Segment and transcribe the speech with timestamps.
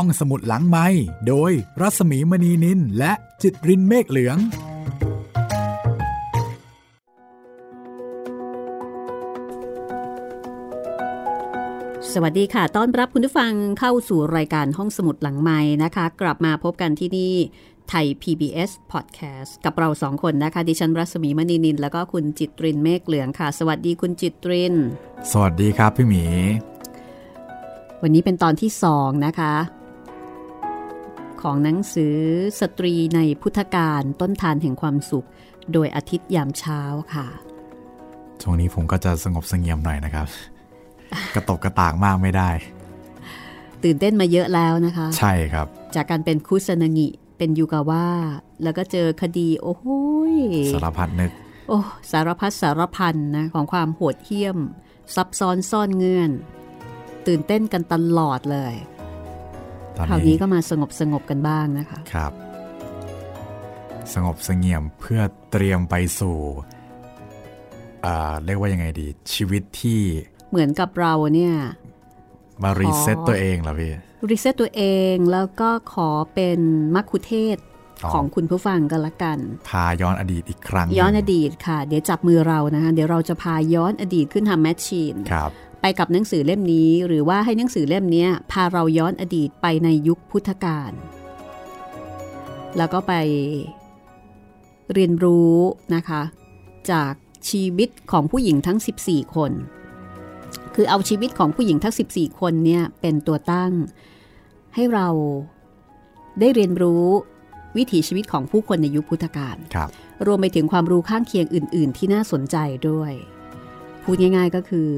[0.00, 0.86] ห้องสมุดหลังไม้
[1.28, 4.36] โดยรัสมีมณีนินและจิตรินเมฆเหลือง
[12.12, 17.34] สวัสดีค่ะ ต้อนรับคุณผู้ฟังเข้าสู่รายการห้องสมุดหลังไม้นะคะ กลับมาพบกันที่นี่
[17.88, 24.74] ไทย PBS Podcast กับเราสองคนนะคะ ดิฉันรัศมีมณีนิน แล้วก็คุณจิตรินเมฆเหลืองค่ะ สวัสดีคุณจิตริน
[25.32, 26.24] สวัสดีครับพี่หมี
[28.02, 29.54] วันนี้เป็นตอนที่สองนะคะ
[31.42, 32.18] ของหนังสือ
[32.60, 35.26] สตรีในพุทธการต้นทานแห่งความสุข
[35.72, 36.80] โดยอาทิตย์ยามเช้า
[37.14, 37.26] ค่ะ
[38.42, 40.26] ช่วงนี้ผมก็จะสงบเสงี่ยมหน่อยนะครับ
[41.34, 42.50] กระตกกระตากมากไม่ได้
[43.84, 48.08] ตื่นเต้นมาเยอะแล้วนะคะ ใช่ครับ จากการเป็นคุสนางิ เป็นยูกาว่า
[48.62, 49.86] แล้วก็เจอคดี โอ้โห
[50.32, 50.36] ย
[50.74, 51.30] สารพัดนึก
[51.68, 51.78] โอ้
[52.10, 54.58] สารพัดสารพันนะของความโหดเหี้ยม
[55.14, 56.30] ซับซ้อนซ่อนเงื่อน
[57.26, 58.95] ตื่นเต้นกันตลอดเลยตอน
[60.08, 62.32] คราวนี้นี้ก็มาสงบสงบกันบ้างนะคะครับ
[64.14, 66.36] สงบเสงี่ยมเพื่อเตรียมไปสู่
[68.04, 70.00] อ่าเรียกว่ายังไงดี ชีวิตที่
[70.50, 71.54] เหมือนกับเราเนี่ย
[72.62, 73.92] มา reset ขอตัวเองเหรอพี่
[74.30, 76.58] reset ตัวเองแล้วก็ขอเป็น
[76.94, 77.64] มัคคุเทศก์
[78.04, 90.92] อ๋อของคุณผู้ฟังกันละกัน พาย้อนอดีตอีกครั้งหงย้อนอดีตค่ะ เดี๋ยวจับมือเรานะคะเดี๋ยวเราจะพาย้อนอดีตขึ้นทำแมชชีนครับ ไปกับหนังสือเล่มนี้ หรือว่าให้หนังสือเล่มเนี้ยพาเราย้อนอดีตไปในยุคพุทธกาล
[92.76, 93.12] แล้วก็ไป
[94.92, 95.54] เรียนรู้
[95.94, 96.22] นะคะ
[96.90, 97.12] จาก
[97.50, 99.52] ชีวิตของผู้หญิงทั้ง 14 คน
[100.74, 103.72] คือเอาชีวิตของผู้หญิงทั้ง 14 คนเนี่ยเป็นตัวตั้ง
[104.74, 105.08] ให้เรา
[106.40, 107.04] ได้เรียนรู้
[107.76, 109.90] วิถีชีวิตของผู้คนในยุคพุทธกาลครับ
[110.26, 112.56] รวมไปถึงความรู้ข้างเคียงอื่น ๆ ที่น่าสนใจ
[112.88, 113.12] ด้วย
[114.02, 114.90] พูดง่าย ๆก็คือ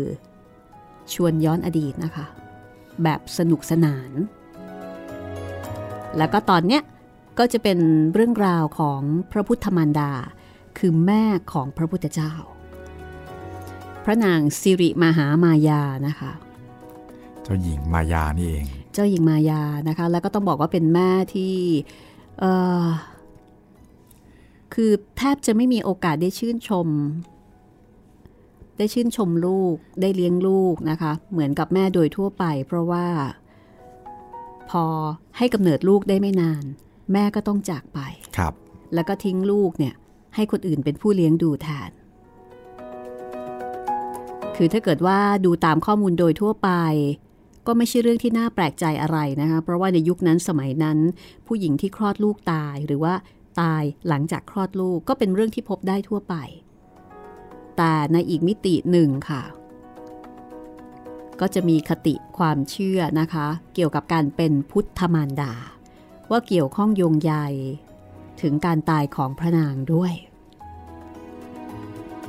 [1.14, 2.26] ชวนย้อนอดีตนะคะ
[3.02, 4.10] แบบสนุกสนาน
[6.18, 6.82] แล้วก็ตอนเนี้ย
[7.38, 7.78] ก็จะเป็น
[8.14, 9.00] เรื่องราวของ
[9.32, 10.12] พระพุทธมารดา
[10.78, 12.32] คือแม่ของพระพุทธเจ้า
[14.04, 16.32] พระนางสิริมหามายานะคะ
[17.44, 21.54] เจ้าหญิงมายานี่เอง เจ้าหญิงมายานะคะ แล้วก็ต้องบอกว่าเป็นแม่ที่
[22.38, 22.52] เอ่
[22.84, 22.86] อ
[24.74, 26.86] คือแทบจะไม่มีโอกาสได้ชื่นชม
[28.78, 33.06] ได้ชื่นชมลูกได้เลี้ยงลูกนะคะ เหมือนกับแม่โดยทั่วไป เพราะว่า
[34.70, 34.84] พอ
[35.38, 36.64] ให้กำเนิดลูกได้ไม่นาน
[37.12, 38.00] แม่ก็ต้องจากไป
[38.36, 38.52] ครับ
[38.94, 39.94] แล้วก็ทิ้งลูกเนี่ย
[40.34, 41.90] ให้คนอื่นเป็นผู้เลี้ยงดูแทน
[44.56, 46.70] คือถ้าเกิดว่าดูตามข้อมูลโดยทั่วไป
[47.66, 50.98] ก็ไม่ใช่เรื่องที่น่าแปลกใจอะไรนะคะเพราะว่าในยุคนั้นสมัยนั้น
[51.46, 53.14] ผู้หญิงที่คลอดลูกตายหรือว่า
[53.60, 56.34] ตายหลังจากคลอดลูกก็เป็นเรื่องที่พบได้ทั่วไป
[57.78, 59.42] แต่ในอีกมิติหนึ่งค่ะ
[61.40, 65.52] ก็จะมีคติความเชื่อนะคะ เกี่ยวกับการเป็นพุทธมารดา
[66.30, 67.32] ว่าเกี่ยวข้องโยงใย
[68.40, 70.12] ถึงการตายของพระนางด้วย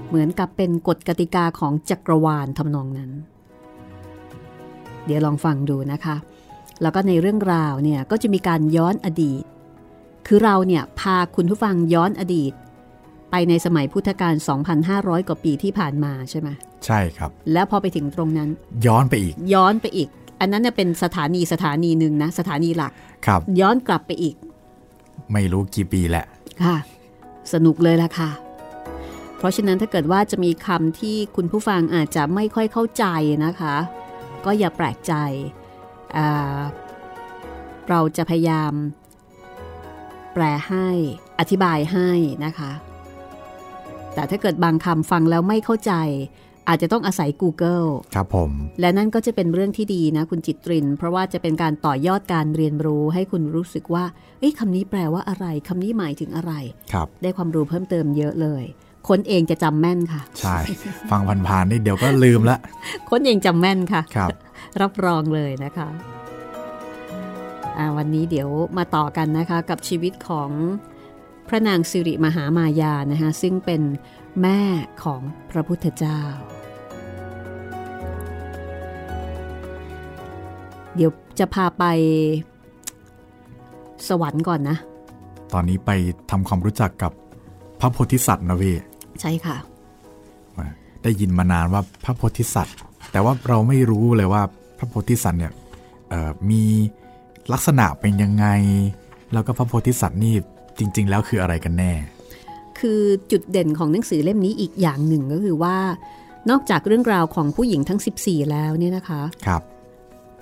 [0.08, 3.12] เหมือนกับเป็นกฎกติกาของจักรวาลทำนองนั้น
[5.06, 6.16] เดี๋ยวลองฟังดูนะคะ
[6.82, 9.44] แล้วก็ในเรื่องราวเนี่ยก็จะมีการย้อนอดีต
[10.28, 12.54] คือเราเนี่ยพาคุณผู้ฟังย้อนอดีต
[13.32, 14.36] ไปในสมัยพุทธกาล
[14.82, 16.50] 2,500 กว่าปีที่ผ่านมาใช่ไหม
[16.86, 18.50] ใช่ครับ แล้วพอไปถึงตรงนั้น
[18.86, 20.10] ย้อนไปอีก ย้อนไปอีก
[20.40, 22.92] อันนั้นเนี่ยเป็นสถานีสถานีหนึ่งนะ สถานีหลัก
[23.26, 24.36] ครับ ย้อนกลับไปอีก
[25.34, 26.26] ไม่รู้กี่ปีแหละ
[26.64, 26.78] ค่ะ
[27.54, 28.32] สนุกเลยล่ะค่ะ
[29.38, 33.06] เพราะฉะนั้นถ้าเกิดว่าจะมีคำที่คุณผู้ฟังอาจจะไม่ค่อยเข้าใจ
[33.46, 33.76] นะคะ
[34.46, 35.14] ก็อย่าแปลกใจ
[36.18, 36.60] อ่า
[37.90, 38.74] เราจะพยายาม
[40.34, 40.88] แปลให้
[41.40, 42.10] อธิบายให้
[42.46, 42.72] นะคะ
[44.14, 45.94] แต่ถ้าเกิดบางคำฟังแล้วไม่เข้าใจ
[46.68, 54.06] อาจจะต้องอาศัย Google ครับผม และนั่นก็จะเป็นเรื่องที่ดีนะคุณจิตริน เพราะว่าจะเป็นการต่อยอดการเรียนรู้ให้คุณรู้สึกว่า
[54.40, 56.54] เอ้ยคำนี้แปลว่าอะไรคำนี้หมายถึงอะไร
[56.94, 58.64] ครับได้ความรู้เพิ่มเติมเยอะเลย
[59.10, 60.58] คนเองจะจำแม่นค่ะ ใช่
[61.12, 62.58] ฟังผ่านๆนี่เดี๋ยวก็ลืมละ
[63.10, 64.30] คนเองจำแม่นค่ะครับ
[64.82, 65.90] รับรองเลยนะคะ
[67.78, 70.50] อ่าวันนี้เดี๋ยวมาต่อกันนะคะ กับชีวิตของ
[71.50, 73.82] พระนางสิริมหามายานะคะซึ่งเป็น
[74.42, 74.62] แม่
[75.04, 76.22] ของพระพุทธเจ้า
[80.96, 81.84] เดี๋ยวจะพาไป
[84.08, 84.78] สวรรค์ก่อนนะ
[85.54, 85.92] ตอนนี้ไป
[86.32, 87.12] ทำความรู้จักกับ
[87.80, 88.76] พระโพธิสัตว์นะพี่
[89.22, 89.58] ใช่ค่ะ
[91.04, 92.76] ได้ยินมานานว่าพระโพธิสัตว์
[93.12, 94.42] แต่ว่าเราไม่รู้เลยว่า
[94.78, 95.54] พระโพธิสัตว์เนี่ย
[96.10, 96.64] เอ่อมี
[97.54, 98.46] ลักษณะเป็นยังไง
[99.34, 100.36] แล้วก็พระโพธิสัตว์นี่
[100.80, 101.94] จริง ๆ แล้วคืออะไรกันแน่
[102.80, 105.78] คือจุดเด่นของหนังสือเล่มนี้อีกอย่างหนึ่งก็คือว่า
[106.50, 109.62] นอกจากเรื่องราวของผู้หญิงทั้ง 14 แล้วเนี่ยนะคะครับ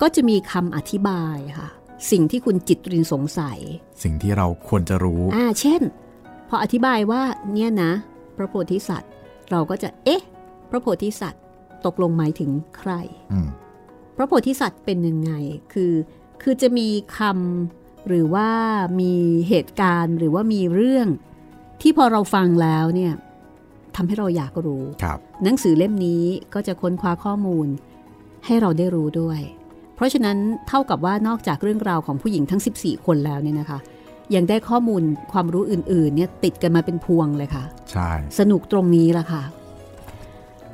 [0.00, 1.68] ก็จะมีคำอธิบายค่ะ
[2.10, 3.58] สิ่งที่คุณจิตรินสงสัย
[4.02, 5.82] สิ่งที่เราควรจะรู้ อ่า เช่น
[6.48, 7.92] พออธิบายว่าเนี่ยนะ
[8.36, 9.12] พระโพธิสัตว์
[9.50, 10.22] เราก็จะเอ๊ะ
[10.70, 11.42] พระโพธิสัตว์
[11.86, 12.92] ตกลงหมายถึงใคร
[13.32, 13.48] อืม
[14.16, 15.32] พระโพธิสัตว์เป็นยังไง
[15.72, 15.92] คือ
[16.42, 16.88] คือจะมี
[17.18, 17.77] คำ
[18.08, 18.48] หรือว่า
[19.00, 19.14] มี
[19.48, 21.08] เหตุการณ์หรือว่ามีเรื่อง
[21.82, 23.12] ที่พอเราฟังแล้วเนี่ย
[23.96, 26.24] ทำให้เราอยากรู้ครับหนังสือเล่มนี้
[26.54, 27.66] ก็จะค้นคว้าข้อมูล
[28.46, 29.40] ให้เราได้รู้ด้วย
[29.94, 30.36] เพราะฉะนั้น
[30.68, 33.78] เท่ากับว่านอกจากเรื่องราวของผู้หญิงทั้ง 14 คนแล้วเนี่ยนะคะ
[34.34, 35.02] ยังได้ข้อมูล
[35.32, 39.42] ความรู้อื่นๆเนี่ยติดกันมาเป็นพวงเลยค่ะ ใช่ สนุกตรงนี้ละค่ะ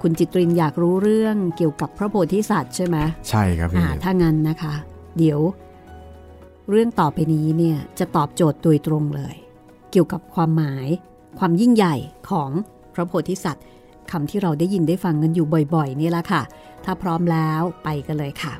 [0.02, 2.96] คุณจิตรินอยากรู้เรื่องเกี่ยวกับพระโพธิสัตว์ใช่ไหม
[3.28, 4.74] ใช่ครับพี่อ่าถ้างั้นนะคะ
[5.18, 5.40] เดี๋ยว
[6.70, 9.36] เรื่องต่อไปนี้เนี่ยจะตอบโจทย์โดยตรงเลย
[9.90, 10.88] เกี่ยวกับความหมาย
[11.38, 11.96] ความยิ่งใหญ่
[12.30, 12.50] ของ
[12.94, 13.64] พระโพธิสัตว์
[14.10, 16.42] คำที่เราได้ยินได้ฟังกันอยู่บ่อยๆนี่แหละค่ะ
[16.84, 18.54] ถ้าพร้อมแล้วไปกันเลยค่ะ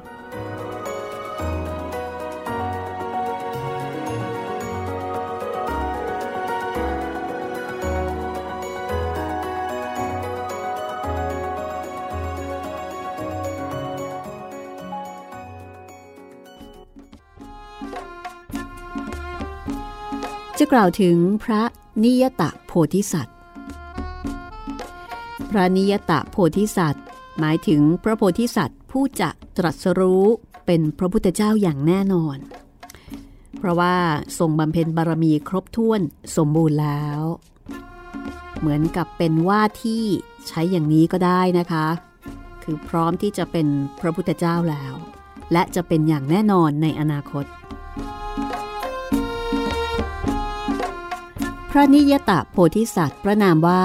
[20.58, 21.62] จะกล่าวถึงพระ
[22.04, 23.36] นิยตะโพธิสัตว์
[25.50, 27.04] พระนิยตะโพธิสัตว์
[27.38, 30.24] หมายถึงพระโพธิสัตว์ผู้จะตรัสรู้
[30.66, 32.38] เป็นพระพุทธเจ้าอย่างแน่นอน
[33.58, 33.96] เพราะว่า
[34.38, 36.00] ทรงบำเพ็ญบารมีครบถ้วน
[36.36, 37.20] สมบูรณ์แล้ว
[38.58, 40.04] เหมือนกับเป็นว่าที่
[40.48, 41.86] ใช้อย่างนี้ก็ได้นะคะ
[42.62, 43.66] คือพร้อมที่จะเป็น
[44.00, 44.94] พระพุทธเจ้าแล้ว
[45.52, 47.44] และจะเป็นอย่างแน่นอนในอนาคต
[51.78, 53.84] ระนิยตะโพธิสัตว์พระนามว่า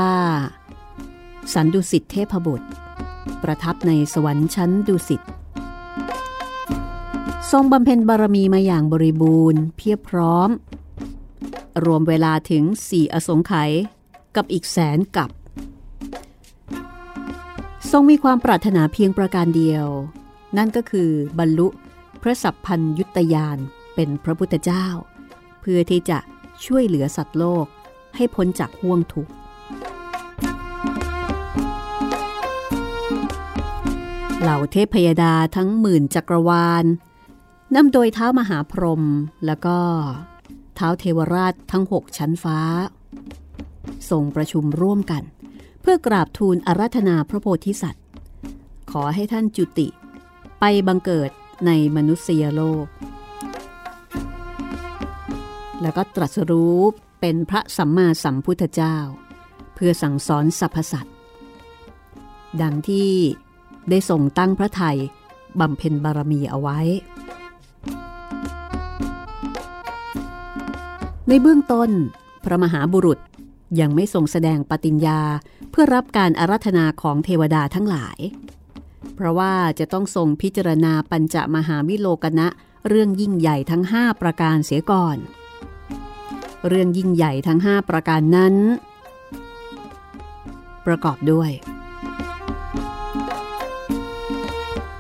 [1.54, 2.70] สันดุสิตเทพบุตร
[3.44, 5.22] ประทับในสวรรค์ชั้นดุสิต
[7.52, 10.50] ทรงบำเพ็ญบารมีมาอย่างบริบูรณ์ เพียบพร้อม
[11.86, 13.72] รวมเวลาถึงสี่อสงไขย
[14.36, 15.30] กับอีกแสนกับ
[17.92, 19.86] ทรงมีความปรารถนาเพียงประการเดียว
[20.58, 21.10] นั่นก็คือ
[21.40, 21.68] บรรลุ
[22.22, 23.58] พระสัพพัญยุตยาน
[23.96, 24.86] เป็นพระพุทธเจ้า
[25.62, 26.20] เพื่อที่จะ
[26.66, 27.68] ช่วยเหลือสัตว์โลก
[28.20, 29.32] ให้พ้นจากห่วงทุกข์
[34.42, 36.86] เหล่าเทพยดาทั้งหมื่นจักรวาล
[37.76, 39.04] นำโดยเท้ามหาพรหม
[39.46, 39.78] แล้วก็
[40.76, 42.60] เท้าเทวราชทั้งหกชั้นฟ้า
[44.10, 45.24] ส่งประชุมร่วมกัน
[45.82, 48.06] เพื่อกราบทูลอาราธนาพระโพธิสัตว์
[48.92, 49.88] ขอให้ท่านจุติ
[50.60, 51.32] ไปบังเกิด
[51.66, 52.86] ในมนุษยโลก
[55.82, 56.80] แล้วก็ตรัสรู้
[57.20, 58.98] เป็นพระสัมมาสัมพุทธเจ้า
[59.76, 61.16] เพื่อสั่งสอนสรรพสัตว์
[62.62, 63.12] ดังที่
[63.90, 64.98] ได้ทรงตั้งพระไทย
[65.60, 66.80] บำเพ็ญบารมีเอาไว้
[71.28, 71.90] ในเบื้องต้น
[72.44, 73.20] พระมหาบุรุษ
[73.80, 75.22] ยังไม่ทรงแสดงปฏิญญา
[75.72, 78.18] เพื่อรับการอารัธนาของเทวดาทั้งหลาย
[79.16, 82.48] เพราะว่าจะต้องทรงพิจารณาปัญจมหาวิโลกนะ
[82.88, 85.18] เรื่องยิ่งใหญ่ทั้ง 5 ประการเสียก่อน
[86.68, 88.56] เรื่องยิ่งใหญ่ทั้ง 5 ประการนั้น
[90.86, 91.52] ประกอบด้วย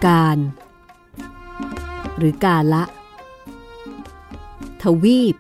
[0.08, 0.38] การ
[2.18, 2.84] หรือการละ
[4.82, 5.36] ทวีป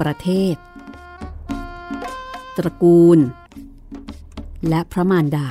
[0.00, 0.54] ประเทศ
[2.56, 3.18] ตระกูล
[4.68, 5.48] และพระมารดา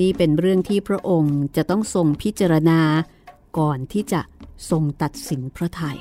[0.00, 2.80] นี่เป็นเรื่องที่พระองค์จะต้องทรงพิจารณา
[3.58, 4.20] ก่อนที่จะ
[4.70, 5.98] ทรงตัดสินพระไทย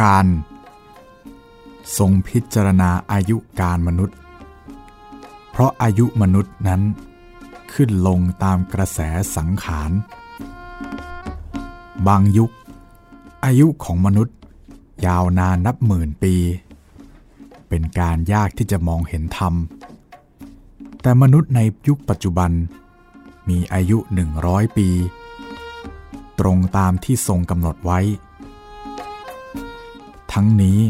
[0.00, 0.26] การ
[1.98, 4.16] ทรงพิจารณาอายุการมนุษย์
[5.50, 6.82] เพราะอายุมนุษย์นั้น
[7.72, 9.00] ขึ้นลงตามกระแส
[9.36, 9.90] สังขาร
[12.06, 12.52] บางยุค
[13.44, 14.36] อายุของมนุษย์
[15.06, 16.34] ยาวนานนับหมื่นปี
[17.68, 19.54] เป็นการยากที่จะมองเห็นธรรม
[21.02, 22.50] แต่มนุษย์ในยุคปัจจุบัน
[23.48, 24.88] มีอายุหนึ่งร้อยปี
[26.40, 28.00] ตรงตามที่ทรงกำหนดไว้
[30.32, 30.80] ทั้งนี้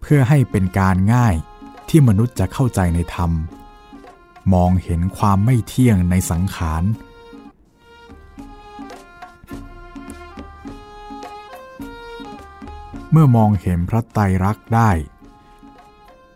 [0.00, 1.34] เพื่อให้เป็นการง่าย
[1.88, 3.30] ที่มนุษย์จะเข้าใจในธรรม
[4.54, 6.82] มองเห็นความไม่เที่ยงในสังขาร
[13.10, 14.90] เมื่อมองเห็นพระไตรลักษณ์ได้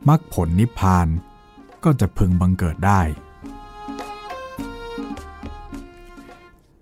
[0.08, 1.06] มรรคผลนิพพาน
[1.84, 3.00] ก็จะพึงบังเกิดได้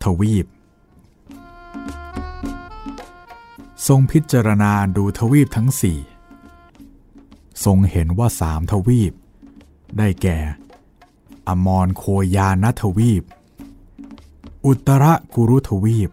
[0.02, 0.46] ทวีป
[3.86, 5.98] ทรงพิจารณาดูทวีปทั้งสี่
[7.64, 9.12] ทรงเห็นว่าสามทวีป
[9.98, 10.38] ได้แก่
[11.48, 12.04] อมรโค
[12.36, 13.22] ยานทวีป
[14.66, 15.04] อุตร
[15.34, 16.10] กุรุทวีป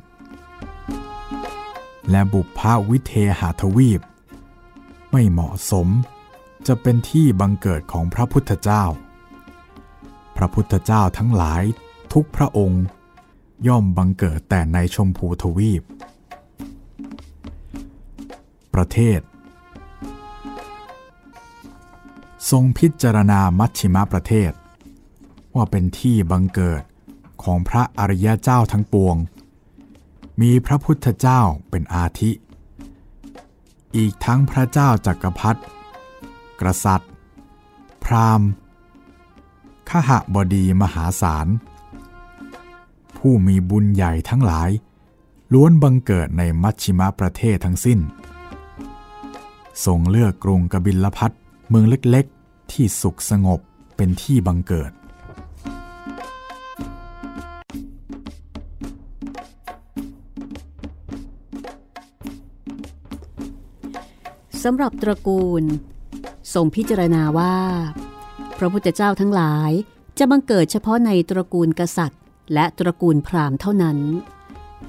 [2.10, 4.01] และบุพภาวิเทหาทวีป
[5.12, 5.88] ไม่เหมาะสม
[6.68, 8.84] จะเป็นที่บังเกิดของพระพุทธเจ้า
[10.38, 11.63] พระพุทธเจ้าทั้งหลาย
[12.13, 12.84] ทุกพระองค์
[13.68, 15.82] ย่อมบังเกิดแต่ในชมพูทวีป
[18.74, 19.20] ประเทศ
[22.50, 24.51] ทรงพิจารณามัชชิมประเทศ
[25.56, 26.84] ว่าเป็นที่บังเกิด
[27.44, 29.16] ของพระอริยเจ้าทั้งปวง
[30.42, 32.32] มีพระพุทธเจ้าเป็นอาทิ
[33.96, 35.62] อีกทั้งพระเจ้าจักรพรรดิ
[36.62, 37.12] กษัตริย์
[38.04, 38.50] พราหมณ์
[39.90, 41.48] ขหบดีมหาศาล
[43.18, 44.70] ผู้มีบุญใหญ่ทั้งหลาย
[45.54, 48.00] ล้วนบังเกิดในมัชชิมประเทศทั้งสิ้น
[49.86, 51.32] ทรงเลือกกรุงกบิลพัท
[51.70, 53.60] เมืองเล็กๆ ที่สุขสงบ
[53.96, 54.92] เป็นที่บังเกิด
[64.63, 65.63] สำหรับตระกูล
[66.54, 67.56] ทรงพิจารณาว่า
[68.58, 69.72] พระพุทธเจ้าทั้งหลาย
[70.18, 72.22] จะบังเกิดเฉพาะในตระกูลกษัตริย์
[72.54, 73.98] และตระกูลพราหมณ์เท่านั้น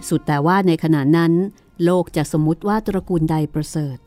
[0.09, 1.33] สุดแต่ว่าในขณะนั้น
[1.85, 3.99] โลกจะสมมติว่าตระกูลใดประเสริฐ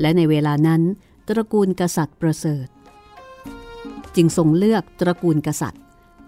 [0.00, 0.82] และในเวลานั้น
[1.28, 2.66] ตระกูลกษัตริย์ประเสริฐ
[4.16, 5.82] จึงทรงเลือกตระกูลกษัตริย์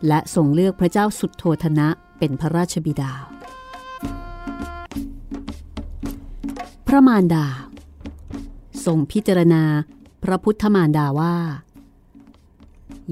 [0.08, 3.12] และทรงเลือกพระเจ้าสุดโทธนะเป็นพระราชบิดา
[6.86, 7.46] พระมารดา
[8.84, 9.62] ทรงพิจารณา
[10.24, 11.36] พระพุทธมารดาว่า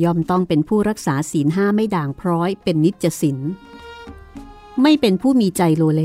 [0.02, 3.38] ย่อมต้องเป็นผู้รักษาศีลห้าไม่ด่างพร้อยเป็นนิจศีล
[4.82, 6.02] ไม่เป็นผู้มีใจโลเล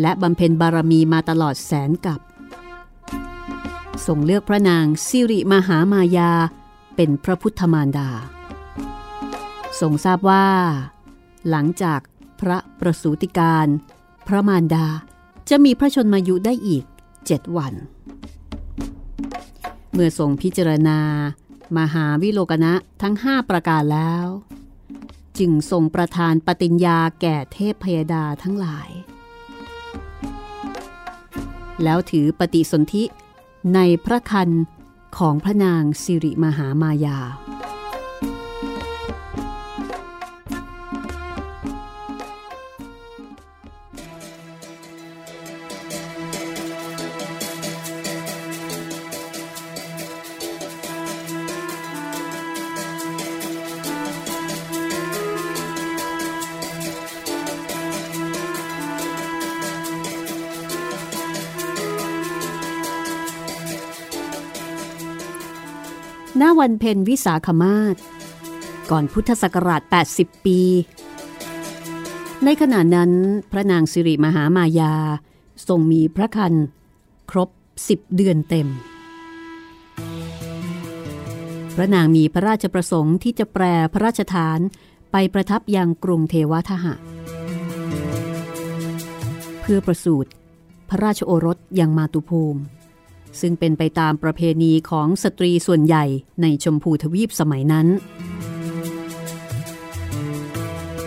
[0.00, 2.20] และบำเพ็ญบารมีมาตลอดแสนกับ
[4.06, 6.32] ทรงเลือกพระนางสิริมหามายา
[6.96, 8.08] เป็นพระพุทธมารดา
[9.80, 10.46] ทรงทราบว่า
[11.50, 12.00] หลังจาก
[12.40, 13.66] พระประสูติการ
[14.26, 14.86] พระมารดา
[15.50, 16.84] จะมีพระชนมายุได้อีก
[17.26, 17.74] เจ็ดวัน
[19.92, 20.98] เมื่อทรงพิจารณา
[21.78, 24.26] มหาวิโลกนะทั้งห้าประการแล้ว
[25.38, 28.90] จึงทรงประทานปฏิญญาแก่เทพพยดาทั้งหลาย
[31.82, 33.04] แล้วถือปฏิสนธิ
[33.72, 34.50] ในพระคัน
[35.18, 37.18] ของพระนางสิริมหามายา
[66.60, 67.96] วันเพ็ญวิสาขมาศ
[68.90, 69.82] ก่อนพุทธศักราช
[70.14, 70.60] 80 ปี
[72.44, 73.10] ในขณะนั้น
[73.50, 74.94] พระนางสิริมหามายา
[75.68, 76.54] ทรงมีพระคัน
[77.30, 77.48] ครบ
[77.82, 78.68] 10 เดือนเต็ม
[81.76, 84.58] พระนางมีพระราชประสงค์ที่จะแปรพระราชฐาน
[85.12, 86.94] ไปประทับยังกรุงเทวทหะ
[89.60, 90.30] เพื่อประสูติ
[90.88, 92.60] พระราชโอรสยังมาตุภูมิ
[93.40, 96.04] ซึ่งเป็นไปตามประเพณีของสตรีส่วนใหญ่
[96.42, 97.86] ในชมพูทวีปสมัยนั้น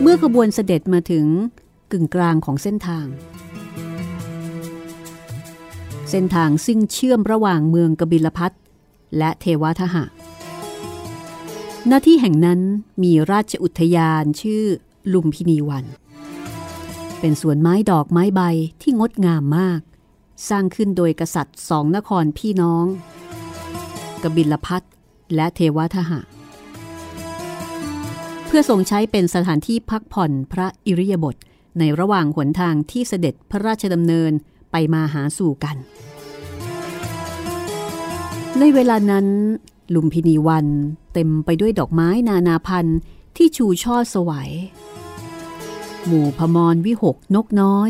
[0.02, 1.26] เมื่อขบวนเสด็จมาถึง
[1.92, 3.06] กึ่งกลางของเส้นทาง
[6.10, 8.52] เส้นทางซึ่งเชื่อมระหว่างเมืองกบิลพัท
[9.18, 10.04] และเทวทหะ
[11.88, 12.60] หน้าที่แห่งนั้น
[13.04, 14.64] มีราชอุทยานชื่อ
[15.14, 15.86] ลุมพินีวัน
[17.20, 18.42] เป็นสวนไม้ดอกไม้ใบ
[18.82, 19.80] ที่งดงามมาก
[20.50, 22.86] สร้างขึ้นโดยกษัตริย์สองนครพี่น้อง
[24.24, 24.84] กบิลพัท
[25.36, 26.20] และเทวทหะ
[28.46, 31.36] เพื่อทรงใช้เป็นสถานที่พักผ่อนพระอิริยาบถ
[31.80, 34.32] ในระหว่างหนทางที่เสด็จพระราชดำเนิน
[34.72, 35.76] ไปมาหาสู่กัน
[38.60, 39.28] ในเวลานั้น
[39.94, 40.68] ลุมพินีวัน
[41.14, 43.00] เต็มไปด้วยดอกไม้นานาพันธุ์
[43.38, 44.50] ที่ชูช่อสวย
[46.06, 47.90] หมู่พมรวิหกนกน้อย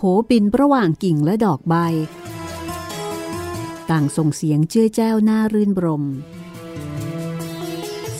[0.00, 1.74] โผบินระหว่างกิ่งและดอกใบ
[3.90, 6.04] ต่างส่งเสียงเจ้ยแจ้วน่ารื่นรม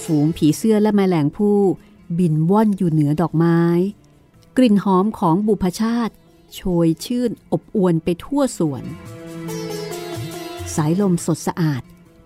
[0.02, 1.58] ฝูงผีเสื้อและแมลงผู้
[2.18, 3.60] บินว่อนอยู่เหนือดอกไม้
[4.56, 6.14] กลิ่นหอมของบุพชาติ
[6.54, 8.84] โชยชื่นอบอวนไปทั่วสวน
[10.74, 11.82] สายลมสดสะอาด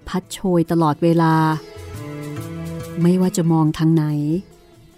[0.08, 1.34] พัดโชยตลอดเวลา
[3.02, 4.04] ไม่ว่าจะมองทางไหน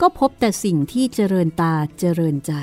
[0.01, 2.55] ก็พบแต่สิ่งที่เจริญตาเจริญใจ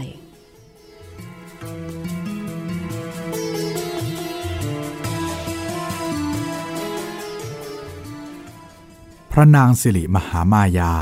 [9.35, 10.93] พระนางสิริมหามายา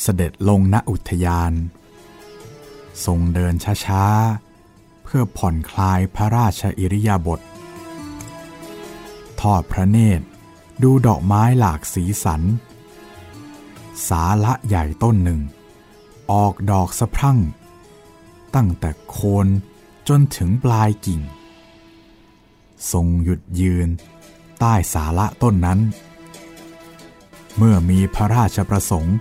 [0.00, 1.52] เสด็จลงณอุทยาน
[3.04, 7.40] ทรงเดินช้าๆ เพื่อผ่อนคลายพระราชอิริยาบถ
[9.40, 10.24] ทอดพระเนตร
[10.82, 12.42] ดูดอกไม้หลากสีสัน
[14.08, 15.40] สาละใหญ่ต้นหนึ่ง
[16.32, 17.38] ออกดอกสะพรั่ง
[18.54, 19.46] ตั้งแต่โคน
[20.08, 21.20] จนถึงปลายกิ่ง
[22.92, 23.88] ทรงหยุดยืน
[24.58, 25.80] ใต้สาละต้นนั้น
[27.56, 29.16] เมื่อมีพระราชประสงค์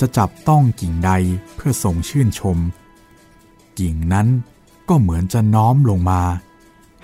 [0.00, 1.10] จะจับต้องกิ่งใด
[1.56, 2.58] เพื่อทรงชื่นชม
[3.78, 4.28] กิ่งนั้น
[4.88, 6.22] ก็เหมือนจะน้อมลงมา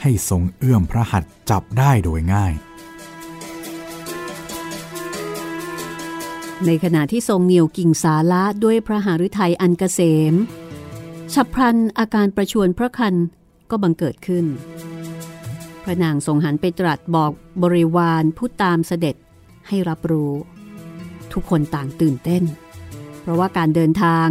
[0.03, 2.53] ให้ทรงเอื้อมพระหัตถ์จับได้โดยง่าย
[6.67, 10.01] ในขณะที่ทรงเหนี่ยวกิ่งสาละด้วยพระหฤทัยอันกเกษ
[10.33, 10.35] ม
[11.33, 13.15] ฉับพลันอาการประชวนพระคัน
[13.71, 14.45] ก็บังเกิดขึ้น
[15.85, 19.17] พระนางทรงหันไปตรัสบอกบริวารผู้ตามเสด็จ
[19.69, 20.33] ให้รับรู้
[21.33, 22.45] ทุกคนต่างตื่นเต้น
[23.21, 24.27] เพราะว่าการเดินทาง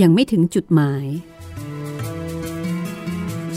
[0.00, 1.06] ยังไม่ถึงจุดหมาย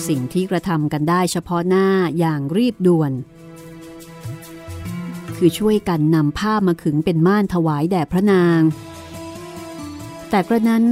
[0.07, 1.87] สิ่งที่กระทำกันได้เฉพาะหน้า
[2.19, 3.11] อย่างรีบด่วน
[5.37, 8.61] คือช่วยกันนำผ้ามาขึงเป็นม่านถวายแด่พระนาง
[10.29, 10.83] แต่กระนั้น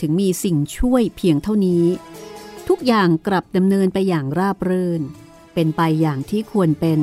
[0.00, 1.84] ถึงมีสิ่งช่วยเพียงเท่านี้
[2.68, 5.02] ทุกอย่างกลับดำเนินไปอย่างราบรื่น
[5.54, 7.00] เป็นไปอย่างที่ควรเป็น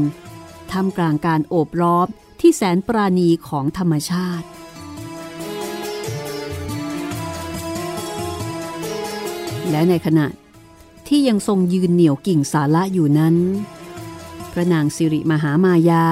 [0.72, 2.08] ท่ามกลางการโอบล้อม
[2.40, 4.48] ที่แสนปราณีของธรรมชาติ
[9.70, 10.28] และในขณะ
[11.08, 13.36] ที่ยังทรงยืนเหนี่ยวกิ่งสาระอยู่นั้น
[14.52, 16.06] พระนางสิริมหามายา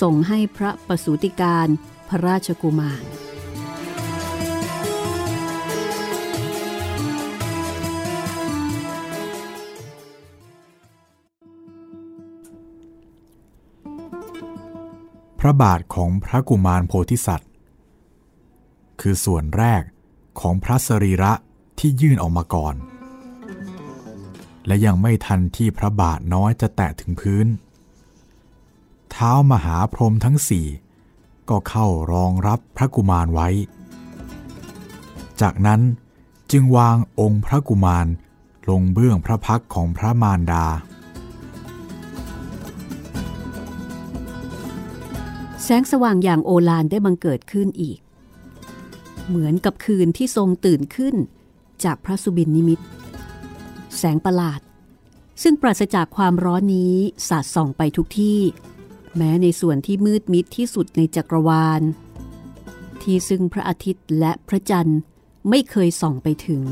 [0.00, 1.68] ส่งให้พระประสูติการ
[2.08, 3.02] พระราชกุมาร
[15.40, 17.50] พระบาทของพระกุมารโพธิสัตว์
[19.00, 19.82] คือส่วนแรก
[20.40, 21.32] ของพระสรีระ
[21.78, 22.74] ที่ยื่นออกมาก่อน
[24.66, 27.46] และยังไม่ทันที่พระบาทน้อยจะแตะถึงพื้น
[29.10, 30.66] เท้ามหาพรหมทั้งสี่
[31.48, 33.48] ก็เข้ารองรับพระกุมารไว้
[35.40, 35.80] จากนั้น
[36.52, 38.06] จึงวางองค์พระกุมาร
[38.70, 40.66] ลงเบื้องพระพักของพระมารดา
[45.70, 47.98] สงสว่างอย่างโอฬารได้บังเกิดขึ้นอีก
[49.28, 51.14] เหมือนกับคืนที่ทรงตื่นขึ้น
[51.84, 52.80] จากพระสุบินนิมิต
[53.96, 54.60] แสงประหลาด
[55.42, 56.94] ซึ่งปราศจากความร้อนนี้
[57.28, 58.40] สาดส่องไปทุกที่
[59.16, 61.82] แม้ในส่วนที่มืดมิดที่สุดในจักรวาล
[63.02, 65.00] ที่ซึ่งพระอาทิตย์และพระจันทร์
[65.48, 66.64] ไม่เคยส่องไปถึง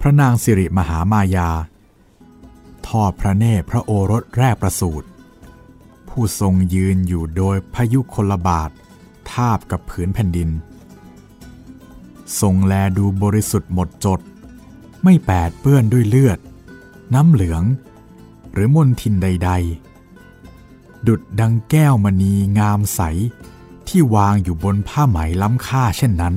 [0.00, 1.50] พระนางสิริมหามายา
[3.02, 5.08] อดพระเนตรพระโอรสแรกประสูติ
[6.08, 8.70] ผู้ทรงยืนอยู่โดยพายุคนลบาท
[9.30, 10.50] ทาบกับผืนแผ่นดิน
[12.40, 14.20] ทรงแลดูบริสุทธิ์หมดจด
[15.04, 16.38] ไม่แปดเปื้อนด้วยเลือด
[17.14, 17.62] น้ำเหลือง
[18.52, 19.50] หรือมนทินใด
[20.28, 23.00] ๆ ดุดดังแก้วมณีงามใส
[23.88, 26.34] ที่วางอยู่บนผ้าไหมล้ำค่าเช่นนั้น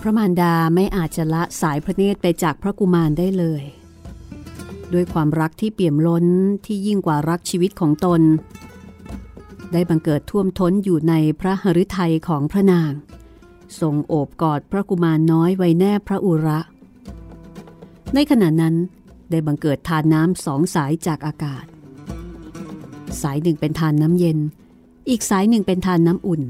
[0.00, 3.62] พระมารดาไม่อาจจะละสายพระเนตรไปจากพระกุมารได้เลย
[4.92, 6.26] ด้วยความรักที่เปี่ยมล้น
[6.66, 8.20] ที่ยิ่งกว่ารักชีวิตของตน
[9.72, 12.92] ได้บังเกิดท่วมท้นอยู่ในพระหฤทัยของพระนาง
[13.80, 16.60] ทรงโอบกอดพระกุมารน้อยไว้แนบพระอุระ
[18.14, 18.74] ในขณะนั้น
[19.30, 21.64] ได้บังเกิดทานน้ำสองสายจากอากาศ
[23.22, 24.38] สายหนึ่งเป็นทานน้ำเย็น
[25.08, 26.42] อีกสายหนึ่งเป็นทานน้ำอุ่น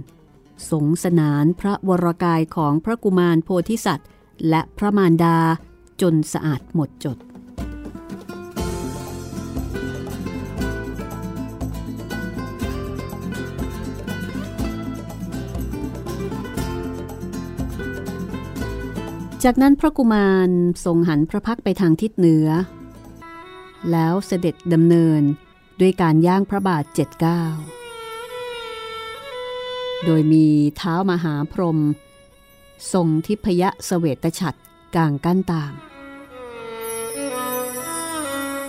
[0.70, 4.08] สงสนานพระวรกายของพระกุมารโพธิสัตว์
[4.48, 5.38] และพระมารดา
[6.00, 7.18] จนสะอาดหมดจด
[19.44, 20.50] จากนั้นพระกุมาร
[20.84, 22.48] ทรงหันพระพักไปทางทิศเหนือ
[23.90, 25.22] แล้วเสด็จดำเนิน
[25.80, 27.42] ด้วยการย่างพระบาทเจ็ดเก้า
[30.04, 31.78] โดยมีเท้ามหาพรหม
[32.92, 34.60] ทรงทิพยเสเวตฉัตร
[34.94, 35.72] กลางกั้นตาม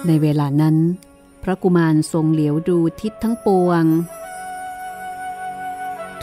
[0.08, 0.78] ในเวลานั้น
[1.44, 3.84] พระกุมารทรงเหลียวดูทิศทั้งปวง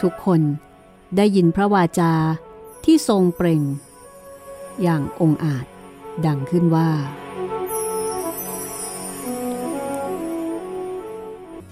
[0.01, 0.41] ทุกคน
[1.15, 2.13] ได้ยินพระวาจา
[2.85, 3.63] ที่ทรงเปล่ง
[4.81, 5.65] อย่างองอาจ
[6.25, 6.89] ดังขึ้นว่า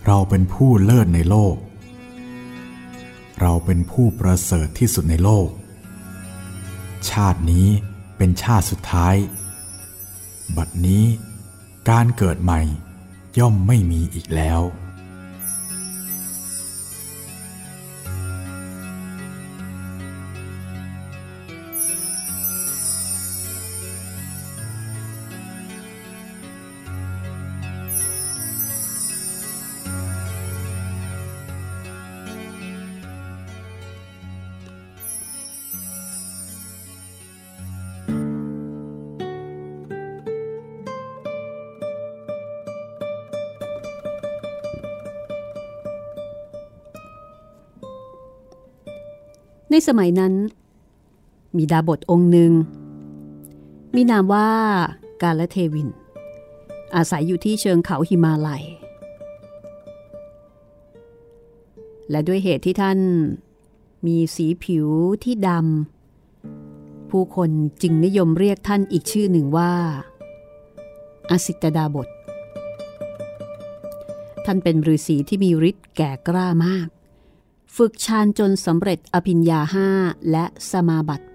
[0.06, 1.56] เราเป็นผู้เลิศในโลก
[3.42, 5.50] เราเป็นผู้ประเสริฐที่สุดในโลก
[7.10, 7.68] ชาตินี้
[8.18, 9.16] เป็นชาติสุดท้าย
[10.58, 11.04] บัดนี้
[11.90, 12.62] การเกิดใหม่
[13.40, 14.62] ย่อมไม่มีอีกแล้ว
[49.88, 50.34] สมัยนั้น
[51.58, 52.52] มีดาบทองค์หนึ่ง
[53.96, 54.50] มีนามว่า
[55.22, 55.90] กาลเทวิน
[56.96, 58.64] อาศัยอยู่ที่เชิงเขาหิมาลัย
[62.10, 63.00] และด้วยเหตุที่ท่าน
[64.06, 64.88] มีสีผิว
[65.24, 67.50] ที่ดำผู้คน
[67.82, 69.74] จึงนิยมเรียกท่านอีกชื่อหนึ่งว่า
[71.30, 72.08] อสิตดาบท
[74.46, 76.88] ท่านเป็นฤาษีที่มีฤทธิ์แก่กล้ามาก
[77.82, 79.90] ฝึกฌานจนสำเร็จอภิญญาห้า
[80.32, 81.28] และสมาบัติ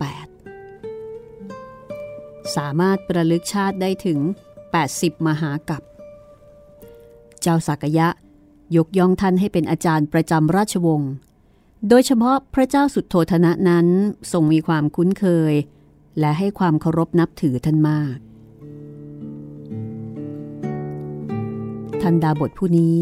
[1.99, 4.19] 8 สามารถประลึกชาติได้ถึง
[4.73, 5.83] 80 มหากับ
[7.41, 8.09] เจ้าสักยะ
[8.77, 11.13] ยกย่องท่านให้เป็นอาจารย์ประจำราชวงศ์
[11.89, 13.87] โดยเฉพาะพระเจ้าสุดโทธนะนั้น
[14.33, 15.55] ทรงมีความคุ้นเคย
[16.19, 18.17] และให้ความเคารพนับถือท่านมาก
[22.03, 22.97] ทันดาบทผู้นี้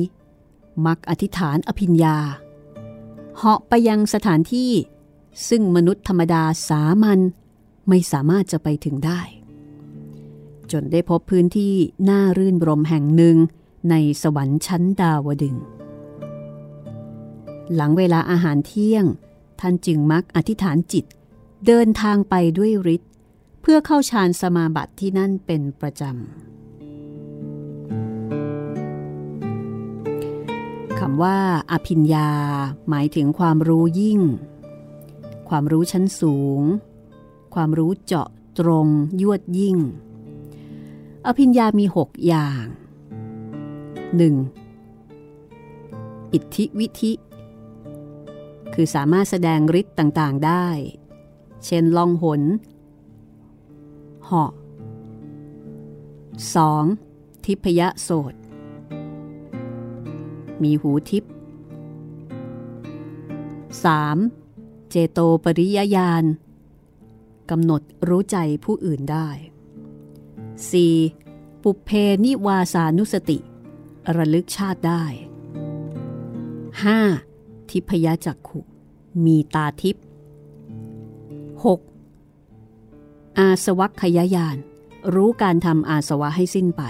[0.87, 2.19] มักอธิษฐานอภิญญา
[3.43, 4.73] เหาะไปยังสถานที่
[5.49, 7.21] ซึ่งมนุษย์ธรรมดาสามัญ
[7.89, 9.21] ไม่สามารถจะไปถึงได้
[10.73, 11.75] จนได้พบพื้นที่
[12.09, 13.37] น่ารื่นรมแห่งหนึ่ง
[13.91, 15.57] ในสวรรค์ชั้นดาวดึง
[17.75, 19.05] หลังเวลาอาหารเที่ยง
[19.61, 21.05] ท่านจึงมักอธิษฐานจิต
[21.67, 23.11] เดินทางไปด้วยฤทธิ์
[23.61, 26.60] เพื่อเข้าฌานสมาบัติที่นั่นเป็นประจำ
[31.05, 31.39] คำว่า
[31.73, 32.31] อภิญญา
[32.89, 34.21] หมายถึงความรู้ยิ่ง
[35.49, 36.63] ความรู้ชั้นสูง
[37.55, 38.87] ความรู้เจาะตรง
[39.23, 39.77] ยวดยิ่ง
[41.27, 42.65] อภิญญามีหกอย่าง
[45.09, 46.33] 1.
[46.33, 47.13] อิทธิวิธิ
[48.75, 50.67] คือสามารถแสดงฤทธิ์ต่างๆได้
[51.65, 52.43] เช่นลองหน
[54.25, 54.51] เหาะ
[56.17, 57.45] 2.
[57.45, 58.35] ทิพยโสต
[60.63, 61.31] มีหูทิพย์
[64.15, 64.91] 3.
[64.91, 66.25] เจโตปริยญาณ
[67.51, 69.29] กำหนดรู้ใจผู้อื่นได้
[70.87, 71.63] 4.
[71.63, 71.91] ปุเพ
[72.25, 73.39] นิวาสานุสติ
[74.17, 75.05] ระลึกชาติได้
[77.13, 77.71] 5.
[77.71, 78.61] ทิพยจักขุ
[79.25, 80.05] มีตาทิพย์
[81.67, 83.39] 6.
[83.39, 84.57] อาสวัคขยายาน
[85.15, 86.83] รู้การทำอาสวะให้สิ้นไป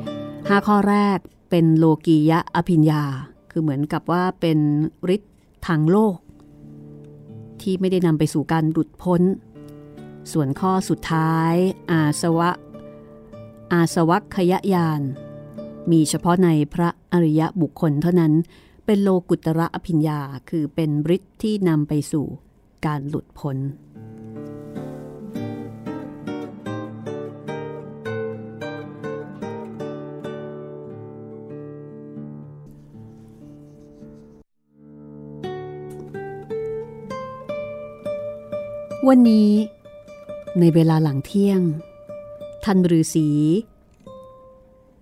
[0.00, 1.18] 5 ข้อแรก
[1.50, 3.02] เป็นโลกียะอภิญญา
[3.50, 4.58] คือเหมือนกับว่าเป็น
[5.14, 5.34] ฤทธิ์
[5.66, 6.16] ทางโลก
[7.60, 9.22] ที่ไม่ได้นำไปสู่การหลุดพ้น
[10.32, 11.54] ส่วนข้อสุดท้าย
[11.90, 12.50] อาสวะ
[13.72, 15.02] อาสวัคขยยาน
[15.90, 18.32] มีเฉพาะในพระอริยบุคคลเท่านั้น
[18.86, 22.26] เป็นโลกุตระอภิญญา คือเป็นฤทธิ์ที่นำไปสู่
[22.86, 23.56] การหลุดพ้น
[39.12, 39.50] วันนี้
[40.60, 41.60] ในเวลาหลังเที่ยง
[42.64, 43.28] ท่านฤาษี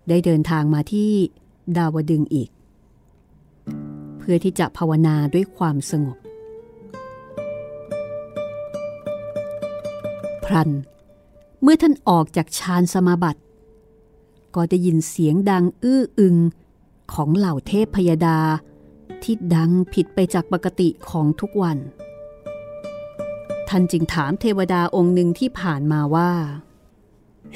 [0.09, 1.11] ได้เดินทางมาที่
[1.77, 2.51] ดาวดึงอีก
[4.19, 6.19] เพื่อที่จะภาวนาด้วยความสงบ
[10.45, 10.71] พรัน
[11.63, 13.43] เมื่อท่านออกจากฌานสมาบัติ
[14.55, 16.37] ก็ได้ยินเสียงดังอื้ออึง
[17.13, 18.39] ของเหล่าเทพพยดา
[19.23, 21.79] ที่ดังผิดไปจากปกติของทุกวัน
[23.69, 26.31] ท่านจึงถามเทวดาองค์หนึ่งที่ผ่านมาว่า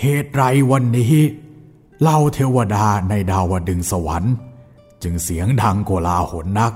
[0.01, 1.15] เหตุไรวันนี้
[2.03, 4.35] เล่าเทวดาในดาวดึงสวรรค์
[5.03, 6.73] จึงเสียงดังโกลาหลนัก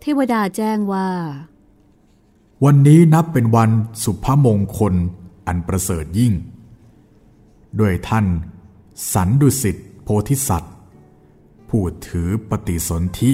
[0.00, 1.08] เทวดาแจ้งว่า
[2.64, 3.70] วันนี้นับเป็นวัน
[4.02, 4.94] สุภมงคล
[5.46, 6.34] อันประเสริฐยิ่ง
[7.80, 8.26] ด้วยท่าน
[9.12, 10.74] สันดุสิตโพธิสัตว์
[11.68, 13.30] ผู้ถือปฏิสนธิ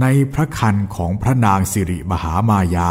[0.00, 2.90] ในพระคันของพระนางสิริมหามายา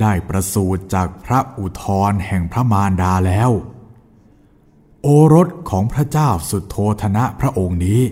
[0.00, 3.50] ได้ประสูติจากพระอุทรแห่งพระมารดาแล้ว
[5.02, 8.02] โอรสของพระเจ้าสุดโทธนะพระองค์นี้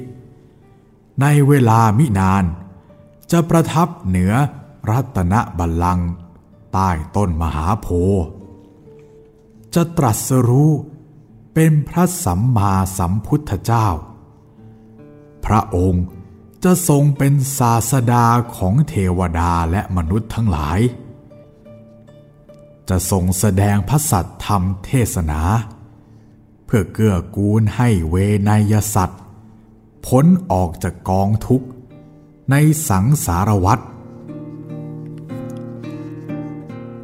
[1.20, 2.44] ในเวลามินาน
[3.32, 4.32] จะประทับเหนือ
[4.90, 6.08] รัตนบัลลังก์
[6.72, 8.24] ใต้ต้นมหาโพธิ์
[9.74, 10.70] จะตรัสรู้
[11.54, 13.88] เป็นพระสัมมาสัมพุทธเจ้า
[15.46, 16.04] พระองค์
[16.64, 20.81] จะทรงเป็นศาสดาของเทวดาและมนุษย์ทั้งหลาย
[22.88, 25.40] จะทรงแสดงพระสัตธรรมเทศนา
[26.64, 28.16] เพื่อเกื้อกูลให้เว
[28.48, 29.22] นยสัตว์
[30.07, 31.66] พ้นออกจากกองทุกข์
[32.51, 32.55] ใน
[32.88, 33.79] สังสารวัฏ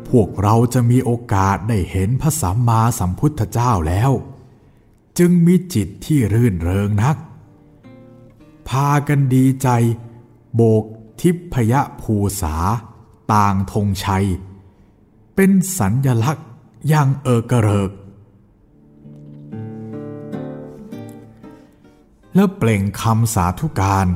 [0.08, 4.10] พวกเราจะมีโอกาสได้เห็นพระสัมมาสัมพุทธเจ้าแล้ว
[5.18, 7.16] จึงมีจิตที่รื่นเริงนัก
[8.68, 9.68] พากันดีใจ
[10.54, 10.84] โบก
[11.20, 12.56] ทิพยภูษา
[13.32, 14.26] ต่างธงชัย
[15.34, 16.46] เป็นสัญญลักษณ์
[16.88, 17.90] อย่างเอกระเริก
[22.34, 24.06] แล้วเปล่งคำสาธุการ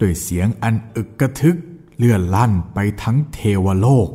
[0.00, 1.56] ด้วยเสียงอันอึกกระทึก
[1.96, 4.08] เลื่อนลั่นไปทั้งเทวโลก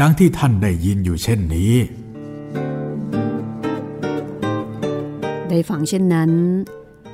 [0.00, 1.74] ดังที่ท่านได้ยินอยู่เช่นนี้
[5.48, 6.30] ได้ฟังเช่นนั้น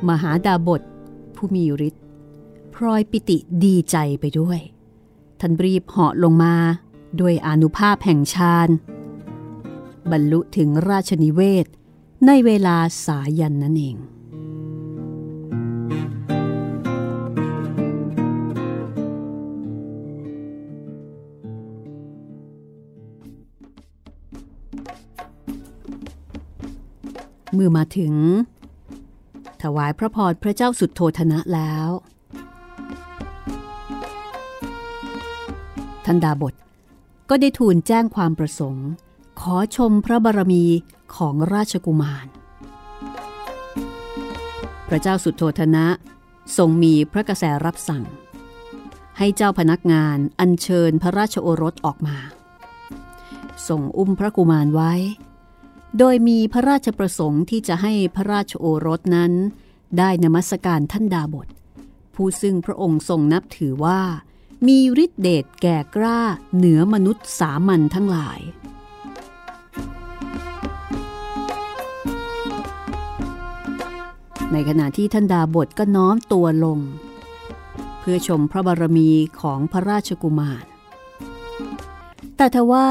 [0.08, 0.82] มหาดาบท
[1.36, 2.02] ผู้มีฤทธิ์
[2.74, 4.60] พลอยปิติดีใจไปด้วย
[5.40, 6.54] ท่านรีบเหาะลงมา
[7.20, 8.68] ด้วยอนุภาพแห่งฌาน
[10.10, 11.66] บรรลุถึงราชนิเวศ
[12.26, 13.96] ในเวลาสายันนั่นเอง
[27.54, 28.14] เมื่อมาถึง
[29.66, 31.88] ถวายพระพรพระเจ้าสุดโทธนะแล้ว
[36.04, 36.54] ท่านดาบท
[37.30, 38.88] ก็ได้ทูลแจ้งความประสงค์
[39.40, 40.64] ขอชมพระบารมี
[41.16, 42.26] ของราชกุมาร
[44.88, 45.86] พระเจ้าสุดโทธนะ
[46.56, 48.04] ทรงมีพระกระแสรับสั่ง
[49.18, 52.16] ให้เจ้าพนักงานอัญเชิญพระราชโอรสออกมา
[53.68, 54.92] ส่งอุ้มพระกุมารไว้
[55.98, 59.32] โดยมีพระราชประสงค์ที่จะให้พระราชโอรสนั้น
[59.98, 61.48] ได้นมัสการท่านดาบท
[62.14, 64.00] ผู้ซึ่งพระองค์ทรงนับถือว่า
[64.66, 66.20] มีฤทธิเดชแก่กล้า
[66.56, 68.40] เหนือมนุษย์สามัญทั้งหลาย
[74.52, 76.78] ในขณะที่ท่านดาบทก็น้อมตัวลง
[78.00, 80.64] เพื่อชมพระบารมีของพระราชกุมาร
[82.36, 82.88] แต่ทว่า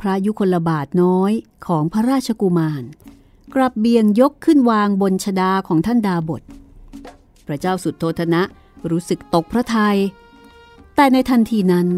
[0.00, 1.32] พระยุคลบาทน้อย
[1.66, 2.82] ของพระราชกุมาร
[3.54, 6.42] กลับเบียงยกขึ้นวางบนชดาของท่านดาบท
[7.46, 8.42] พระเจ้าสุดโทธนะ
[8.90, 9.98] รู้สึกตกพระทยัย
[10.94, 11.88] แต่ในทันทีนั้น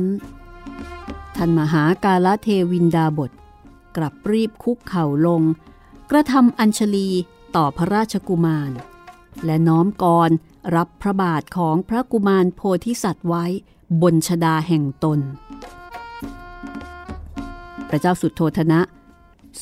[1.36, 3.30] ท่านมหากาลเทวินดาบท
[3.96, 5.42] กลับรีบคุกเข่าลง
[6.10, 7.08] กระทำอัญชลี
[7.56, 8.70] ต่อพระราชกุมาร
[9.44, 10.30] และน้อมกร
[10.76, 13.44] รับพระบาทของพระกุมารโพธิสัตว์ไว้
[14.02, 15.20] บนชดาแห่งตน
[17.90, 18.80] พระเจ้าสุดโทธนะ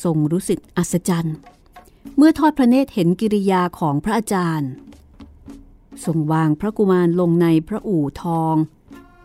[0.03, 1.35] ทรงรู้สึกอัศจรรย์
[2.17, 4.71] เมื่อทอดพระเนตรเห็นกิริยาของพระอาจารย์
[6.05, 8.55] ทรงวางพระกุมารลงในพระอู่ทอง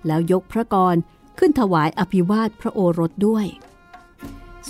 [0.07, 0.97] แล้วยกพระกร
[1.39, 3.47] ขึ้นถวายอภิวาทพระโอรสด้วย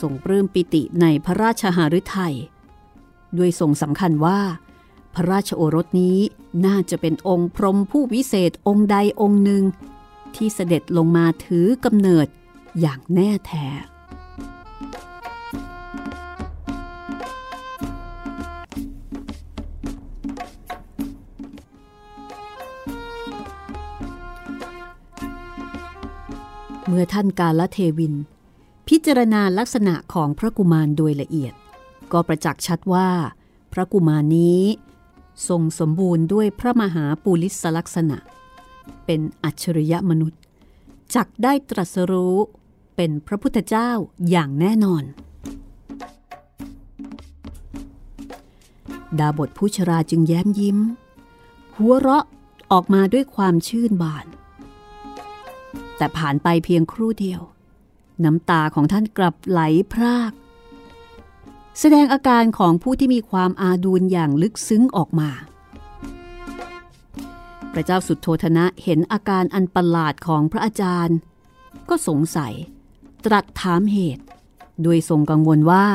[0.00, 2.36] ทรงปลื้มปิติในพระราชหฤทัย
[3.38, 4.40] ด้วยทรงสำคัญว่า
[5.14, 6.18] พระราชโอรสนี้
[6.66, 9.64] น่าจะเป็นองค์พรหมผู้วิเศษองค์ใดองค์หนึ่ง
[10.34, 12.26] ที่เสด็จลงมาถือกำเนิด
[12.80, 13.66] อย่างแน่แท้
[26.94, 28.14] มื่อท่านกาลเทวิน
[28.88, 31.54] พิจารณาลักษณะของพระกุมารโดยละเอียด
[32.12, 33.08] ก็ประจักษ์ชัดว่า
[33.72, 34.62] พระกุมารนี้
[35.48, 38.18] ทรงสมบูรณ์ด้วยพระมหาปุริสลักษณะ
[39.04, 40.40] เป็นอัจฉริยะมนุษย์
[41.14, 42.36] จักได้ตรัสรู้
[42.96, 43.90] เป็นพระพุทธเจ้า
[44.30, 45.04] อย่างแน่นอน
[49.18, 50.78] ดาบทผู้ชราจึงแย้มยิ้ม
[51.76, 52.24] หัวเราะ
[52.72, 54.26] ออกมาด้วยความชื่นบาน
[55.96, 57.40] แต่ผ่านไปเพียงครู่เดียว
[58.24, 59.60] น้ำตาของท่านกลับไหล
[59.92, 60.32] พราก
[61.80, 65.30] แสดงอาการของผู้ที่มีความอาดูลอย่างลึกซึ้งออกมา
[67.72, 71.18] พระเจ้าสุดโทธนะเห็นอาการอันประหลาดของพระอาจารย์
[71.88, 72.54] ก็สงสัย
[73.24, 74.24] ตรัสถามเหตุ
[74.82, 75.86] โดยทรงกังวลว่า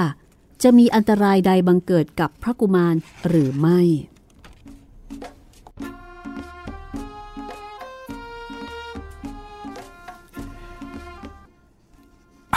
[0.64, 2.96] จะมีอันตรายใดบังเกิดกับพระกุมาร
[3.28, 3.82] หรือไม่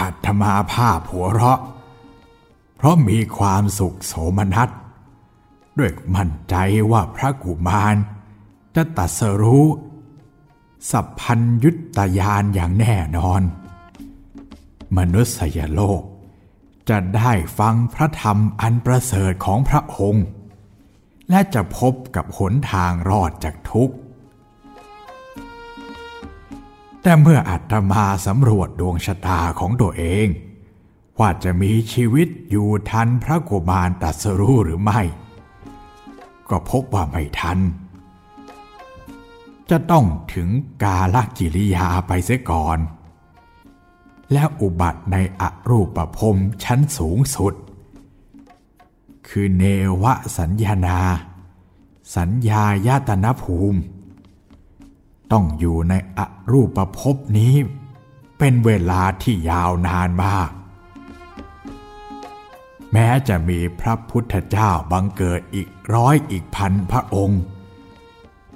[0.02, 1.60] อัตมาภาพหัวเราะ
[2.76, 4.68] เพราะมีความสุขโสมนัส
[5.78, 6.54] ด้วยมั่นใจ
[6.90, 7.94] ว่าพระกุมาร
[8.74, 9.66] จะตัดสรู้
[10.90, 13.42] สัพพัญยุตยานอย่างแน่นอน
[14.96, 16.02] มนุษยโลก
[16.88, 20.26] จะได้ฟังพระธรรมอันประเสริฐของพระองค์
[21.30, 23.94] และจะพบกับหนทางรอดจากทุกข์
[27.02, 30.26] แต่เมื่ออาตมาสำรวจดวงชะตาของตัวเอง
[31.18, 35.00] ว่าจะมีชีวิตอยู่ทันพระกุมารตัสรู้หรือไม่
[36.50, 37.58] ก็พบว่าไม่ทัน
[39.70, 40.48] จะต้องถึง
[40.82, 42.78] กาลกิริยาไปเสียก่อน
[44.32, 47.54] และอุบัติในอรูปภพชั้นสูงสุด
[49.28, 49.64] คือเน
[50.02, 50.04] ว
[50.38, 50.98] สัญญานา
[52.16, 53.80] สัญญายตนภูมิ
[55.32, 56.20] ต้องอยู่ในอ
[56.52, 57.54] รูปภพนี้
[58.38, 60.50] เป็นเวลาที่ยาวนานมาก
[62.92, 67.42] แม้จะมีพระพุทธเจ้าบังเกิดอีกร้อยอีกพันพระองค์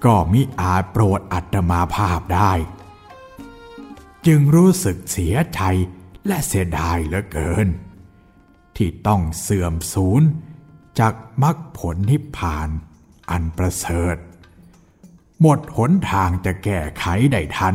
[0.04, 2.52] ก็มิอาจโปรดอัตมาภาพได้
[4.26, 5.60] จึงรู้สึกเสียใจ
[6.26, 7.68] และเสียดายเหลือเกิน
[8.76, 10.22] ที่ต้องเสื่อมสูญ
[10.98, 12.68] จากมรรคผลนิพพาน
[13.30, 14.16] อันประเสริฐ
[15.42, 17.74] หมดหนทางจะแก้ไขได้ทัน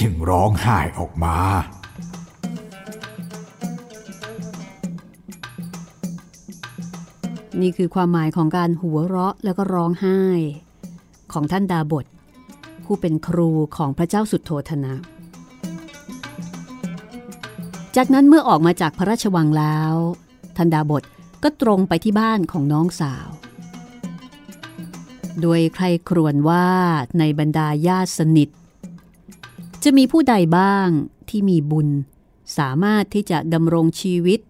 [0.00, 1.36] จึงร้องไห้ออกมา
[7.60, 10.20] นี่คือความหมายของการหัวเราะแล้วก็ร้องไห้
[11.32, 12.06] ของท่านดาบท
[12.84, 14.94] ผู้เป็นครูของพระเจ้าสุดโทธนะ
[17.96, 19.94] จากนั้นเมื่อออกมาจากพระราชวังแล้ว
[20.56, 21.02] ท่านดาบท
[21.42, 23.28] ก็ตรงไปที่บ้านของน้องสาว
[25.40, 26.66] โดยใครครวญว่า
[27.18, 28.48] ในบรรดาญาติสนิท
[29.82, 30.88] จะมีผู้ใดบ้าง
[31.28, 31.88] ที่มีบุญ
[32.58, 34.40] สามารถที่จะดำรงชีวิต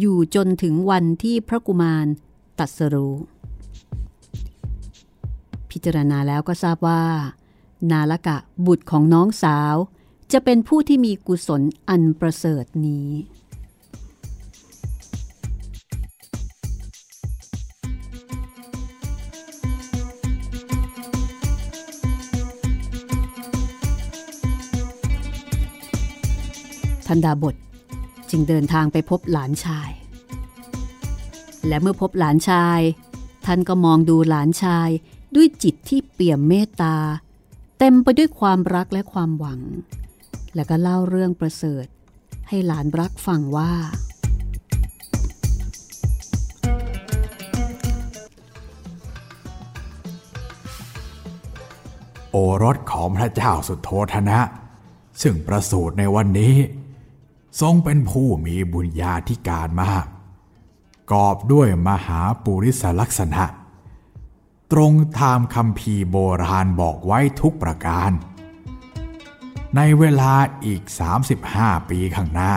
[0.00, 2.06] อยู่จนถึงวันที่พระกุมาร
[2.58, 3.16] ตัดสรู้
[5.70, 7.04] พิจารณาแล้วก็ทราบว่า
[7.90, 9.74] นาลกะบุตรของน้องสาว
[10.32, 13.08] จะเป็นผู้ที่มีกุศลอันประเสริฐนี้
[27.08, 27.54] ทันดาบท
[28.30, 29.90] จึงเดินทางไปพบหลานชาย
[31.68, 32.80] และเมื่อพบหลานชาย
[33.46, 34.88] ท่านก็มองดูหลานชาย
[35.34, 36.96] ด้วยจิตที่เปี่ยมเมตตา
[37.78, 39.60] เต็มไปด้วยความรักและความหวัง
[40.54, 41.86] แล้วก็เล่าเรื่องประเสริฐ
[42.48, 43.72] ให้หลานรักฟังว่า
[52.30, 54.40] โอรสของพระเจ้าสุโธธนะ
[55.22, 56.54] ซึ่งประสูติในวันนี้
[57.60, 60.06] ทรงเป็นผู้มีบุญญาธิการมาก
[61.12, 63.44] กอบด้วยมหาปุริสลักษณะ
[64.72, 68.10] ตรงตามคำพีโบราณบอกไว้ทุกประการ
[69.76, 70.32] ในเวลา
[70.64, 70.82] อีก
[71.36, 72.54] 35 ปีข้างหน้า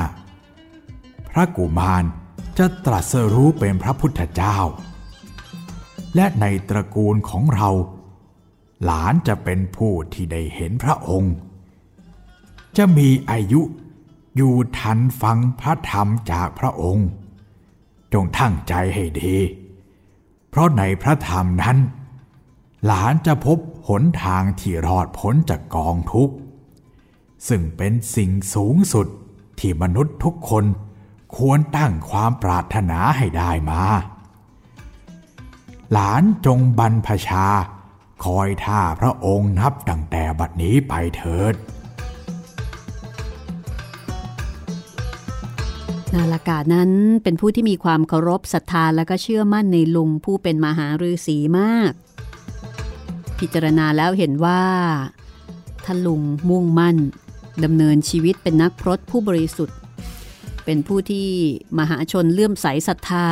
[1.30, 2.04] พระกุมาร
[2.58, 4.58] จะตรัสรู้เป็นพระพุทธเจ้า
[6.16, 7.70] และในตระกูลของเรา
[8.84, 11.34] หลานจะเป็นผู้ที่ได้เห็นพระองค์
[12.78, 13.62] จะมีอายุ
[14.36, 17.10] อยู่ทันฟังพระธรรมจากพระองค์
[18.14, 19.36] จงทั้งใจให้ดี
[20.50, 21.78] เพราะในพระธรรมนั้น
[22.86, 26.36] หลานจะพบหนทางที่รอดพ้นจากกองทุกข์
[27.48, 29.08] ซึ่งเป็นสิ่งสูงสุด
[29.60, 30.66] ที่มนุษย์ทุกคน
[31.36, 33.82] ควรตั้งความปรารถนาให้ได้มา
[35.92, 37.46] หลานจงบรรพชา
[38.24, 41.54] คอยท่าพระองค์นับตั้งแต่บัดนี้ไปเถิด
[46.16, 46.92] นาลากานั้น
[47.24, 51.92] เป็นผู้ที่มีความเคารพศรัทธาและก็เชื่อมั่นในลุงผู้เป็นมหาฤาษีมาก
[53.40, 54.64] พิจารณาแล้วเห็นว่า
[55.86, 56.98] ท่านลุงมุ่งมั่น
[57.64, 59.78] ดำเนินชีวิตเป็นนักพรตผู้บริสุทธิ์
[60.66, 61.28] เป็นผู้ที่
[61.80, 63.28] มหาชนเลื่อมใสศรัทธา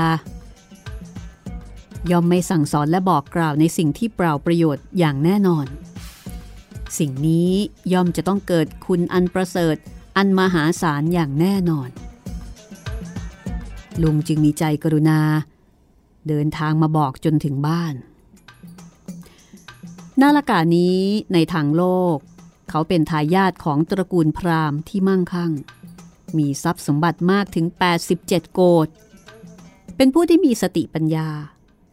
[2.12, 5.66] ย่อมไม่สั่งสอนและบอกกล่าวในสิ่งที่เปล่าประโยชน์อย่างแน่นอน
[7.00, 7.52] สิ่งนี้
[7.94, 9.76] ย่อมจะต้องเกิดคุณอันประเสริฐ
[10.18, 11.90] อันมหาศาลอย่างแน่นอน
[14.04, 15.20] ลุงจึงมีใจกรุณา
[16.28, 17.94] เดินทางมาบอกจนถึงบ้าน
[20.22, 21.00] นาลกานี้
[21.34, 21.84] ในทางโล
[22.16, 22.18] ก
[22.70, 25.52] เขาเป็นทายาทของตระกูลพราหมณ์ที่มั่งคั่ง
[26.38, 27.66] มีทรัพย์สมบัติมากถึง
[28.12, 28.88] 87 โกด
[29.96, 31.30] เป็นผู้ที่มีสติปัญญา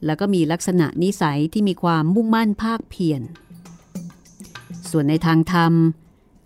[0.05, 3.23] แล้วก็มีลักษณะนิสัยที่มีความมุ่งมั่นภาคเพียร
[4.91, 5.73] ส่วนในทางธรรม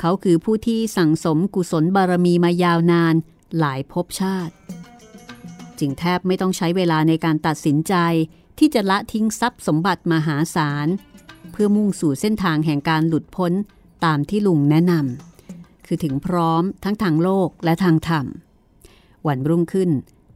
[0.00, 3.14] เขาคือผู้ที่สั่งสมกุศลบารมีมายาวนาน
[3.58, 4.54] หลายภพชาติ
[5.80, 7.94] จึงแทบไม่ต้องใช้เวลาในการตัดสินใจ
[8.58, 10.88] ที่จะละทิ้งทรัพย์สมบัติมหาศาล
[11.52, 13.52] เพื่อมุ่งสู่เส้นทางแห่งการหลุดพ้น
[14.04, 18.26] ตามที่ลุงแนะนำคือถึงพร้อมทั้งทางโลกและทางธรรม
[19.26, 19.90] วันรุ่งขึ้น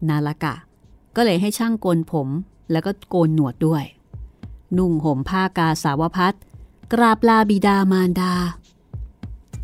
[0.08, 0.54] นาลกะ
[1.16, 2.28] ก็เลยให้ช่างโกนผม
[2.72, 3.84] แล้วก็โกนหนวดด้วย
[4.78, 6.36] นุ่งห่มผ้ากาสาวพัด
[6.92, 8.34] กราบลาบิดามารดา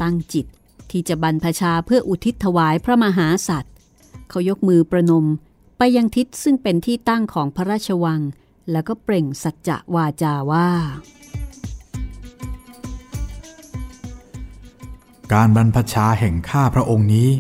[0.03, 0.47] ตั้งจิต
[0.91, 3.75] ที่จะบรรพชาเพื่ออุทิศถวายพระมหาสัตว์
[4.29, 5.27] เขายกมือประนม
[5.79, 8.21] ไปยังทิศซึ่งเป็นที่ตั้งของพระราชวัง
[8.71, 10.71] แล้วก็เปล่งสัจจะวาจาว่า
[15.33, 17.31] การบรรพชาแห่งข้าพระองค์นี้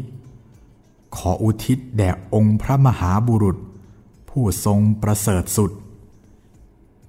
[1.16, 3.59] ขออุทิศแด่องค์พระมหาบุรุษ
[4.30, 5.70] ผู้ทรงประเสริฐสุด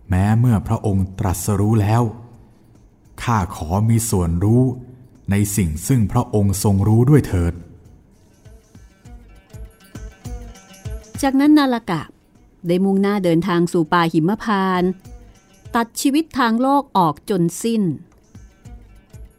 [0.10, 2.04] แม้เมื่อพระองค์ตรัสรู้แล้ว
[3.24, 4.64] ข้าขอมีส่วนรู้
[5.32, 7.54] ในสิ่งซึ่งพระองค์ทรงรู้ด้วยเถิด
[11.24, 12.02] จากนั้นนาลกะ
[12.68, 14.84] ได้มุ่งหน้าเดินทางสู่ป่าหิมพาน
[15.76, 17.84] ตัดชีวิตทางโลกออกจนสิ้น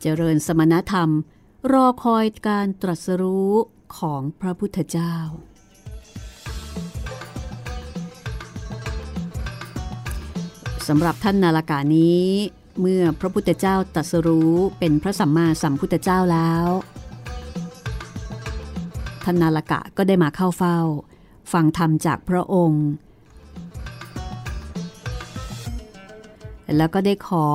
[0.01, 1.11] เจริญสมณธรรม
[1.73, 3.53] รอคอยการตรัสรู้
[3.99, 5.15] ของพระพุทธเจ้า
[10.89, 12.27] สำหรับท่านนาลกานี้
[12.81, 16.69] เมื่อพระพุทธเจ้าตรัสรู้เป็นพระสัมมาสัมพุทธเจ้าแล้ว
[19.25, 20.79] ท่านนาลกะก็ได้มาเข้าเฝ้า
[21.53, 22.85] ฟังธรรมจากพระองค์
[26.77, 27.47] แล้วก็ได้ขอ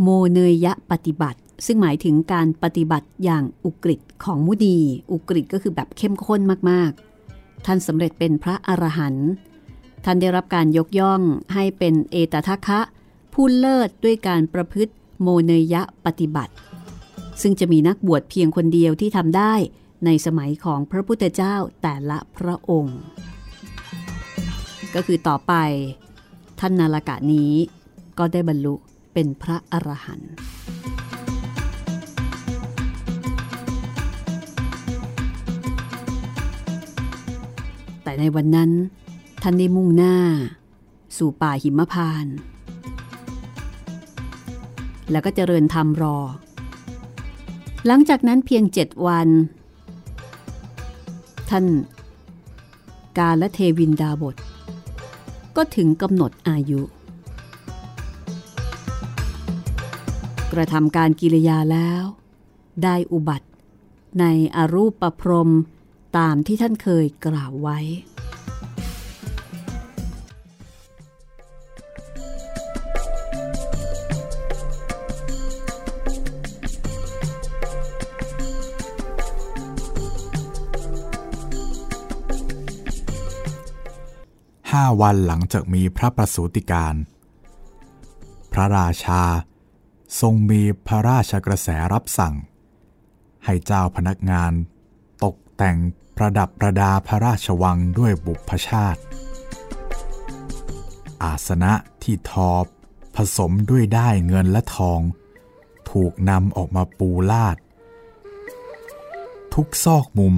[0.00, 4.78] โมเนยยะปฏิบัติ ซึ่งหมายถึงการปฏิบัติอย่างอุกฤษของมุนี
[5.12, 9.28] อุกฤษก็คือแบบเข้มข้นมากๆ ท่านสำเร็จเป็นพระอรหันต์
[10.04, 11.20] ท่านได้รับการยกย่อง
[11.54, 12.80] ให้เป็นเอตทัคคะ
[13.32, 16.52] ผู้เลิศด้วยการประพฤติโมเนยยะปฏิบัติ
[17.42, 19.54] ซึ่งจะมีนักบวชเพียงคนเดียวที่ทำได้
[20.04, 23.00] ในสมัยของพระพุทธเจ้าแต่ละพระองค์
[24.94, 25.52] ก็คือต่อไป
[26.60, 27.52] ท่านนาลกะนี้
[28.18, 28.74] ก็ได้บรรลุ
[29.12, 30.32] เป็นพระอรหันต์
[38.02, 38.70] แต่ในวันนั้น
[39.42, 40.16] ท่านได้มุ่งหน้า
[41.16, 42.36] สู่ป่าหิมพานต์
[45.10, 46.18] แล้วก็เจริญธรรมรอ
[47.86, 49.28] หลังจากนั้นเพียงเจ็ดวัน
[51.56, 51.72] ท่าน
[53.18, 54.36] กาและเทวินดาบท
[55.56, 56.80] ก็ถึงกำหนดอายุ
[60.52, 62.02] กระทำการกิริยาแล้ว
[62.82, 63.48] ได้อุบัติ
[64.20, 64.24] ใน
[64.56, 65.50] อรูปประพรม
[66.18, 67.78] ตามที่ท่านเคยกล่าวไว้
[84.74, 86.94] ห้าวันหลังจากมีพระประสูติการ
[88.52, 89.22] พระราชา
[90.20, 92.34] ทรงมีพระราชกระแสรับสั่ง
[93.44, 94.52] ให้เจ้าพนักงาน
[95.24, 95.76] ตกแต่ง
[96.16, 99.00] ประดับประดาพระราชวังด้วยบุพชาติ
[101.22, 101.72] อาสนะ
[102.02, 102.52] ที่ทอ
[103.16, 105.00] ผสมด้วยได้เงินและทอง
[105.90, 107.56] ถูกนำออกมาปูลาด
[109.54, 110.34] ทุกซอกมุม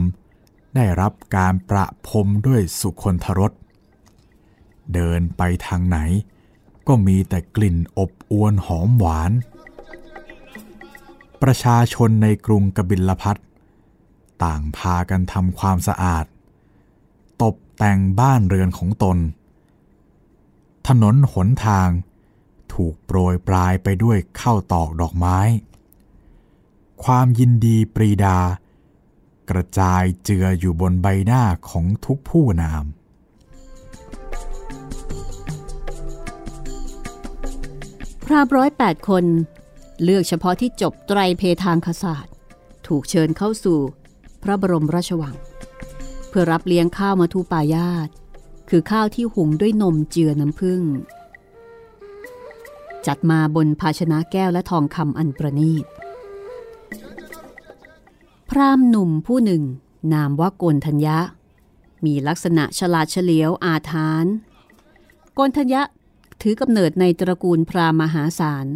[0.77, 3.53] ได้รับการประพรมด้วยสุคนทรส
[4.95, 5.99] เดินไปทางไหน
[6.87, 9.33] ก็มีแต่กลิ่นอบอวนหอมหวาน
[11.43, 13.37] ประชาชนในกรุงกบิลพัท
[14.45, 16.25] ต่างพากันทำความสะอาด
[17.43, 19.19] ตกแต่งบ้านเรือนของตน
[20.89, 21.89] ถนนหนทาง
[22.73, 25.39] ถูกโปรยปลายไปด้วยข้าวตอกดอกไม้
[27.05, 28.39] ความยินดีปรีดา
[29.51, 32.85] กระจายเจืออยู่บนใบหน้าของทุกผู้นาม
[38.29, 39.25] พราบร้อยแปดคน
[40.03, 42.33] เลือกเฉพาะที่จบไตรเพทางคศาสตร์
[42.87, 43.79] ถูกเชิญเข้าสู่
[44.43, 45.37] พระบรมราชวัง
[46.29, 48.09] เพื่อรับเลี้ยงข้าวมาทุปายาต
[48.71, 50.83] คือข้าวที่หุงด้วยนมเจือน้ำผึ้ง
[53.07, 55.85] จัดมาบนภาชนะแก้วและทองคำอันประณีต
[58.51, 59.63] พรามหนุ่มผู้หนึ่ง
[60.13, 61.19] นามว่าโกนธัญญะ
[62.05, 64.27] มีลักษณะฉลาดเฉลียวอาทาน
[65.35, 65.83] โกนธัญญะ
[66.41, 68.67] ถือกำเนิดในตระกูลพราหมหาศาล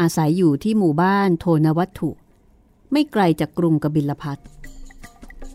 [0.00, 2.10] อาศัยอยู่ที่หมู่บ้านโทนวัตถุ
[2.92, 4.38] ไม่ไกลจากกรุงกบิลพัท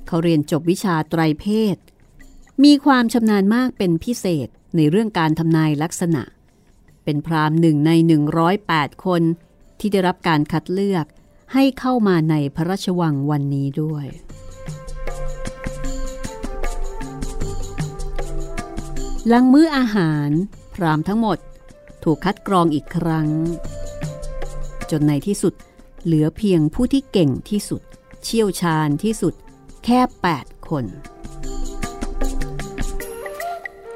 [0.08, 1.78] เขาเรียนจบวิชาไตรเพศ
[2.64, 6.24] มีความชำนาญมากเป็นพิเศษในเรื่องการทำนายลักษณะ
[7.04, 7.92] เป็นพราหมณ์หนึ่งใน
[8.48, 9.22] 108 คน
[9.80, 11.06] ที่ได้รับการคัดเลือก
[11.54, 14.06] ให้เข้ามาในพระราชวังวันนี้ด้วย
[19.28, 20.30] หลังมื้ออาหาร
[20.84, 21.38] รามทั้งหมด
[22.04, 23.28] ถูกคัดกรองอีกครั้ง
[24.92, 25.54] จนในที่สุด
[26.04, 27.82] เหลือเพียงผู้ที่เก่งที่สุด
[28.24, 29.34] เชี่ยวชาญที่สุด
[29.86, 30.00] แค่
[30.36, 30.86] 8 คน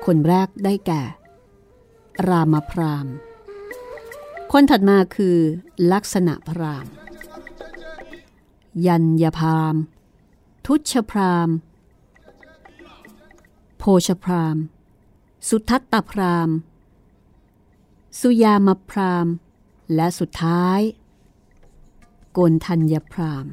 [0.05, 1.01] คนแรกได้แก่
[2.27, 3.07] รามพราม
[4.51, 5.37] คนถัดมาคือ
[5.91, 6.85] ลักษณะพราม
[8.85, 9.75] ยันยพราม
[10.65, 11.49] ทุชพราม
[13.77, 14.57] โพชพราม
[15.49, 16.49] สุทัตตพราม
[18.21, 19.27] สุยามพราม
[19.95, 20.79] และสุดท้าย
[22.33, 23.45] โกนทัญญพราม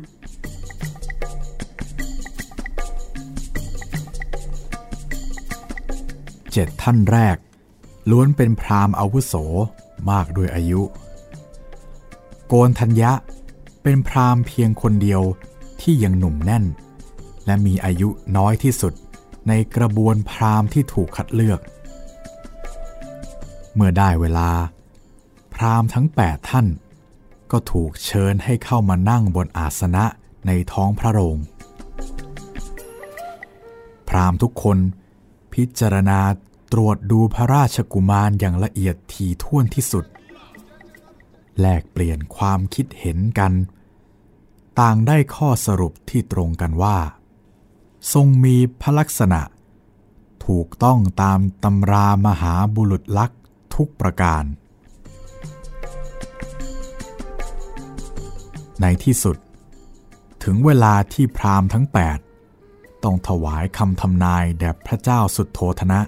[6.53, 7.37] เจ็ดท่านแรก
[8.11, 9.35] ล้วนเป็นพราหมณ์อาวุโส
[10.11, 10.83] มากด้วยอายุ
[12.47, 13.13] โกนทัญญะ
[13.83, 15.23] เป็นพราหมณ์เพียงคนเดียว
[15.81, 16.65] ที่ยังหนุ่มแน่น
[17.47, 18.95] และมีอายุน้อยที่สุด
[19.49, 21.61] ในกระบวนพราหมณ์ที่ถูกคัดเลือก
[23.81, 24.51] มื่อได้เวลา
[25.55, 26.67] พราหมณ์ทั้ง8ท่าน
[27.51, 30.05] ก็ถูกเชิญให้เข้ามานั่งบนอาสนะ
[30.47, 31.37] ในท้องพระโรง
[34.09, 34.79] พราหมณ์ทุกคน
[35.53, 36.21] พิจารณา
[36.73, 40.05] ตรวจดูพระราชกุมารอย่างละเอียดถี่ถ้วนที่สุด
[41.61, 43.53] แลกเปลี่ยนความคิดเห็นกัน
[44.81, 46.99] ต่างได้ข้อสรุปที่ตรงกันว่า
[48.13, 49.41] ทรงมีพระลักษณะ
[50.47, 53.35] ถูกต้องตามตำรามหาบุรุษลักษ
[53.81, 54.45] ทุกประการ
[58.81, 59.37] ในที่สุด
[60.45, 61.87] ถึงเวลาที่พราหมณ์ทั้ง
[62.45, 66.01] 8 ต้องถวายคำทำนายแด่พระเจ้าสุดโททนะ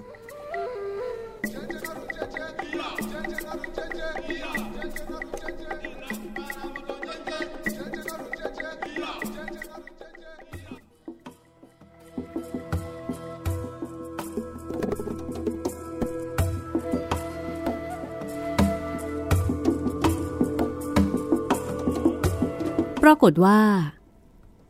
[23.25, 23.61] ากฏว่า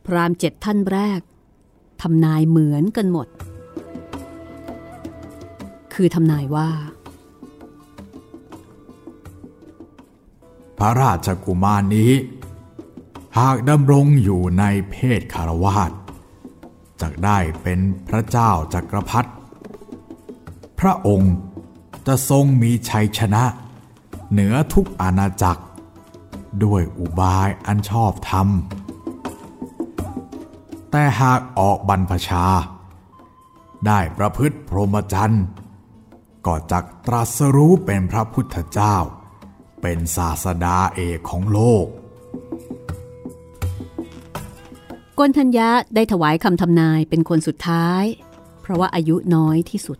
[0.05, 1.19] พรามเจ็ดท่านแรก
[2.01, 3.27] ทำนายเหมือนกันหมด
[5.93, 6.69] คือทำนายว่า
[10.77, 12.11] พระราชกุมารนี้
[13.39, 15.91] หากดำรงอยู่ในเพศคารวาส
[17.01, 19.31] จะได้เป็นพระเจ้าจักรพรรดิ
[20.79, 21.33] พระองค์
[22.07, 23.43] จะทรงมีชัยชนะ
[24.31, 25.63] เหนือทุกอาณาจักร
[26.63, 28.47] ด้วยอุบายอันชอบธรรม
[30.91, 32.45] แต่หากออกบรรพชา
[33.87, 35.45] ได้ประพฤติพรหมจรรย์
[36.45, 38.95] ก็จักตรัสรู้เป็นพระพุทธเจ้า
[39.81, 41.85] เป็นศาสดาเอกของโลก
[45.19, 48.03] กนทัญญะได้ถวายคำทำนายเป็นคนสุดท้าย
[48.61, 49.97] เพราะว่าอายุน้อยที่สุด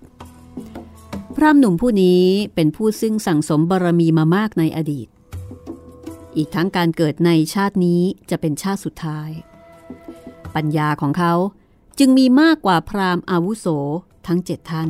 [1.35, 2.23] พรามหนุ่มผู้นี้
[2.55, 5.07] เป็นผู้ซึ่งสั่งสมบารมีมามากในอดีต
[6.37, 9.29] อีกทั้งการเกิดในชาตินี้จะเป็นชาติสุดท้าย
[10.55, 11.33] ปัญญาของเขา
[11.99, 13.67] จึงมีมากกว่าพราหมณ์อาวุโส
[14.27, 14.89] ทั้งเจ็ดท่าน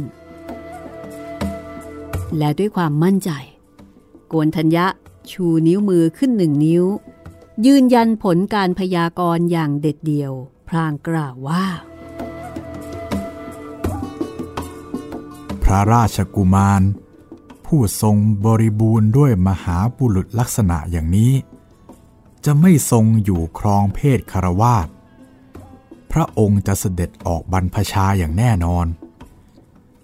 [2.37, 3.31] และด้วยความมั่นใจ
[4.27, 4.85] โกนทัญญะ
[5.31, 6.85] ชูนิ้วมือขึ้นหนึ่งนิ้ว
[7.65, 10.33] ยืนยันผลการพยากรณ์อย่างเด็ดเดี่ยว
[10.67, 11.65] พรางกล่าวว่า
[15.63, 16.81] พระราชกุมาร
[17.75, 21.33] ผู้ทรงบริบูรณ์ด้วยมหาบุรุษลักษณะอย่างนี้
[22.45, 24.87] จะไม่ทรงอยู่ครองเพศคารวาส
[26.11, 28.85] พระองค์จะเสด็จออกบรรพชาอย่างแน่นอน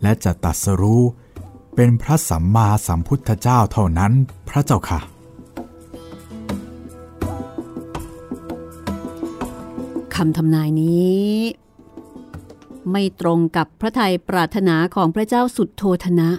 [0.02, 1.04] และจะตัดสรู้
[1.76, 4.12] เป็นพระสัมมาสัมพุทธเจ้าเท่านั้น
[4.50, 5.00] พระเจ้าค่ะ
[10.16, 11.28] คำทำนายนี้
[12.92, 16.30] ไม่ตรงกับพระทัยปรารถนาของพระเจ้าสุดโทธนะ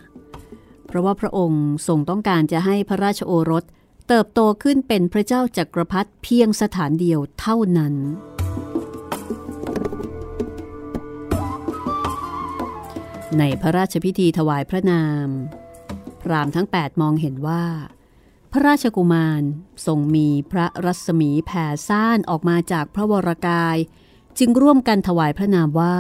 [0.91, 3.65] เพราะว่าพระองค์ทรงต้องการจะให้พระราชโอรส
[4.09, 7.95] เติบโตขึ้นเป็นพระเจ้าจักรพรรดิเพียงสถานเดียวเท่านั้น
[13.39, 15.29] ในพระราชพิธีถวายพระนาม
[16.23, 17.65] พรามทั้ง 8 มองเห็นว่า
[18.53, 19.43] พระราชกุมาร
[19.87, 23.77] ทรงมีพระรัศมีแผ่ซ่านออกมาจากพระวรกาย
[24.39, 25.97] จึงร่วมกันถวายพระนามว่า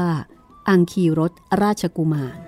[0.68, 1.32] อังคีรส
[1.62, 2.38] ราชกุมาร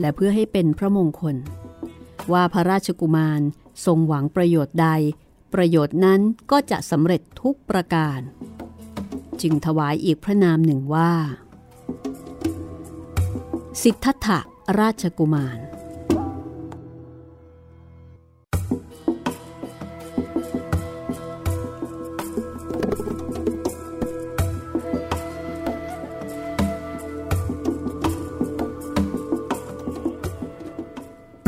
[0.00, 1.36] และเพื่อให้เป็นพระมงคล
[2.32, 3.40] ว่าพระราชกุมาร
[3.86, 4.88] ทรงหวังประโยชน์ใด
[5.54, 6.20] ประโยชน์นั้น
[6.50, 8.20] ก็จะสำเร็จทุกประการ
[9.42, 11.12] จึงถวายอีกพระนามหนึ่งว่า
[13.82, 14.38] สิทธัตถะ
[14.80, 15.58] ราชกุมาร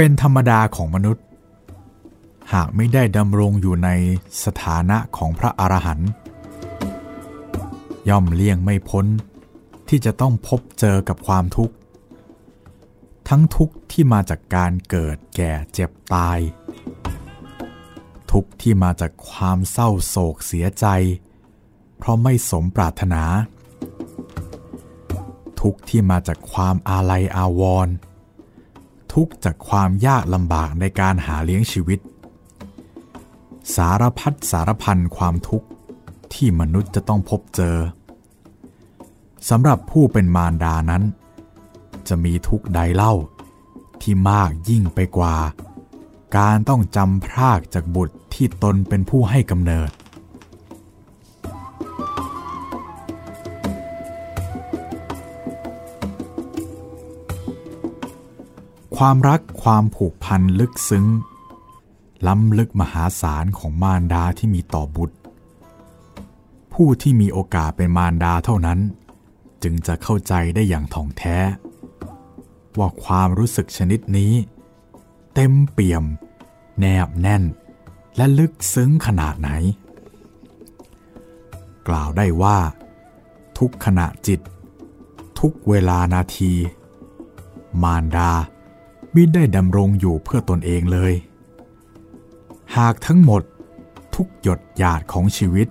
[0.01, 1.25] เป็นธรรมดาของมนุษย์
[2.53, 3.89] หากไม่ได้ดำรงอยู่ใน
[4.45, 6.11] สถานะของพระอรหันต์
[8.09, 9.07] ย่อมเลี่ยงไม่พ้น
[9.89, 11.75] ที่จะต้องพบเจอกับความทุกข์
[13.29, 16.39] ทั้งทุกข์ที่มาจากการเกิดแก่เจ็บตาย
[18.33, 20.87] ทุกข์ที่มาจากความเศร้าโศกเสียใจ
[21.97, 23.23] เพราะไม่สมปรารถนา
[25.61, 27.95] ทุกข์ที่มาจากความอาลัยอาวรณ์
[29.15, 32.01] ทุกข์จากความยากลำบากในการหาเลี้ยงชีวิต
[33.75, 35.69] สารพัดสารพันความทุกข์
[36.35, 37.77] ที่มนุษย์จะต้องพบเจอ
[39.49, 41.03] สำหรับผู้เป็นมารดานั้น
[42.09, 43.15] จะมีทุกข์ใดเล่า
[44.03, 45.37] ที่มากยิ่งไปกว่า
[46.37, 49.91] การต้องจำพรากจากบุตรที่ตนเป็นผู้ให้กำเนิด
[59.03, 61.07] ความรักความผูกพันลึกซึ้ง
[62.27, 65.17] ล้ำลึกมหาศาลของมารดาที่มีต่อบุตร
[66.73, 68.79] ผู้ที่มีโอกาสเป็นมารดาเท่านั้น
[69.63, 71.37] จึงจะเข้าใจได้อย่างท่องแท้
[72.79, 74.33] ว่าความรู้สึกชนิดนี้
[75.35, 76.05] เต็มเปี่ยม
[76.81, 77.43] แนบแน่น
[78.17, 79.51] และลึกซึ้งขนาดไหน
[81.89, 82.59] กล่าวได้ว่า
[83.59, 84.41] ทุกขณะจิต
[85.41, 86.53] ทุกเวลานาที
[87.83, 88.33] มารดา
[89.19, 91.13] มิได้ดำรงอยู่เพื่อตนเองเลย
[92.77, 93.43] หากทั้งหมด
[94.15, 95.69] ทุกหยดหยาดของชีวิต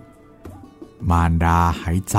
[1.09, 2.17] มารดาหายใจ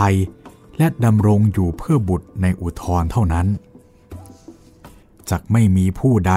[0.79, 3.47] และดำรงอยู่เพื่อบุตรในอุทธรเท่านั้น
[5.31, 6.35] จักไม่มีผู้ใด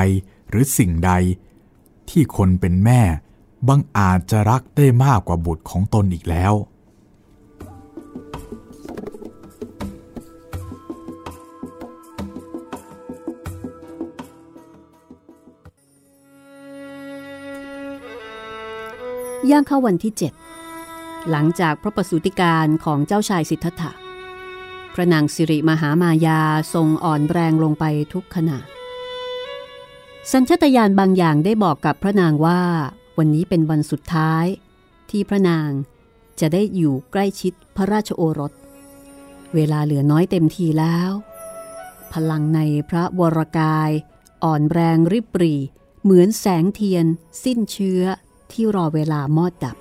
[0.49, 1.11] หรือสิ่งใด
[2.09, 3.01] ที่คนเป็นแม่
[3.67, 6.53] บังอาจจะรักได้มากกว่าบุตรของตนอีกแล้ว
[19.51, 20.33] ย่างเข้าวันที่เจ็ด
[21.29, 23.91] หลังจากพระประสูติการของเจ้าชายสิทธัตถะ
[24.93, 26.41] พระนางสิริมหามายา
[26.73, 28.57] ทรงอ่อนแรงลงไปทุกขณะ
[30.31, 32.61] สัญชตาตญาณบางอย่างได้บอกกับพระนางว่า
[33.17, 34.45] วันนี้เป็นวันสุดท้าย
[35.09, 35.69] ที่พระนาง
[36.39, 38.51] จะได้อยู่ใกล้ชิดพระราชโอรส
[39.55, 41.11] เวลาเหลือน้อยเต็มทีแล้ว
[42.13, 43.91] พลังในพระวรกาย
[44.43, 45.53] อ่อนแรงริบปรี
[46.03, 47.05] เหมือนแสงเทียน
[47.43, 48.03] สิ้นเชื้อ
[48.53, 49.77] ที่รอเวลามอดดับ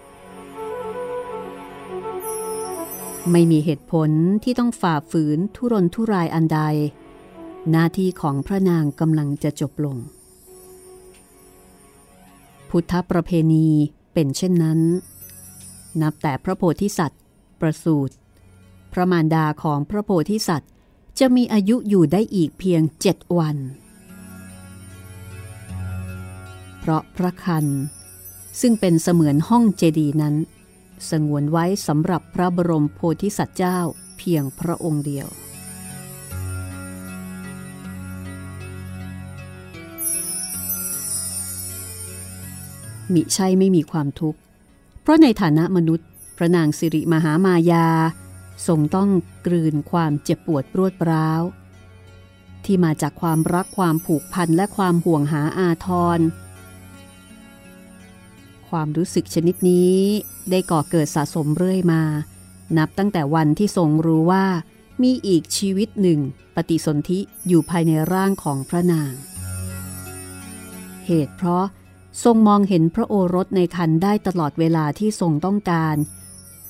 [3.30, 4.10] ไม่มีเหตุผล
[4.44, 6.60] ที่ต้องฝ่าฝืนทุรนทุรายอันใด
[7.70, 9.96] หน้าที่ของพระนางกำลังจะจบลง
[12.70, 13.68] พุทธประเพณี
[14.12, 14.80] เป็นเช่นนั้น
[16.02, 17.22] นับแต่พระโพธิสัตว์
[17.60, 18.14] ประสูติ
[18.92, 20.70] พระมารดาของพระโพธิสัตว์
[21.18, 23.56] จะมีอายุอยู่ได้อีกเพียงเจ็ดวัน
[26.78, 27.66] เพราะพระคัน
[28.60, 30.34] ซึ่งเป็นเสมือนห้องเจดีนั้น
[31.10, 33.78] สงวนไว้สำหรับพระบรมโพธิสัตว์เจ้า
[34.18, 35.28] เพียงพระองค์เดียว
[43.14, 44.38] มิใช่ไม่มีความทุกข์
[45.02, 47.88] เพราะในฐานะมนุษย์ พระนางสิริมหามายา
[48.66, 49.10] ทรงต้อง
[49.46, 51.42] กลืนความเจ็บปวดปรวดร้าว
[52.64, 56.18] ที่มาจากความรักความผูกพันและความห่วงหาอาทร
[58.70, 59.96] ความรู้สึกชนิดนี้
[60.50, 62.02] ได้ก่อเกิดสะสมเรื่อยมา
[62.78, 64.44] นับตั้งแต่วันที่ทรงรู้ว่า
[65.02, 66.20] มีอีกชีวิตหนึ่ง
[66.54, 67.18] ปฏิสนธิ
[67.48, 69.12] อยู่ภายในร่างของพระนาง
[71.06, 71.64] เหตุเพราะ
[72.24, 75.96] ทรงมองเห็นพระโอรสในคันได้ตลอดเวลาที่ทรงต้องการ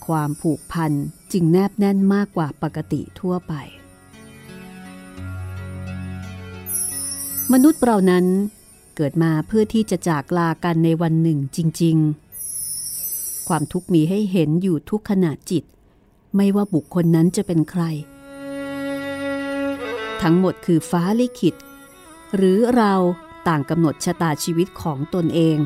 [0.07, 0.93] ความผูกพัน
[1.33, 3.53] จึงแนบแน่นมากกว่าปกติทั่วไป
[7.53, 8.27] มนุษย์เรานั้น
[9.03, 11.97] เกิดมาเพื่อที่จะจากลากันในวันหนึ่งจริง
[12.73, 15.65] ๆ ความทุกข์มีให้เห็นอยู่ทุกขณะจิต
[16.37, 17.83] ไม่ว่าบุคคลนั้นจะเป็นใคร
[20.23, 21.55] ทั้งหมดคือฟ้าลิขิต
[22.37, 22.95] หรือเรา
[23.49, 25.59] ต่างกำหนดชะตาชีวิตของตนเอง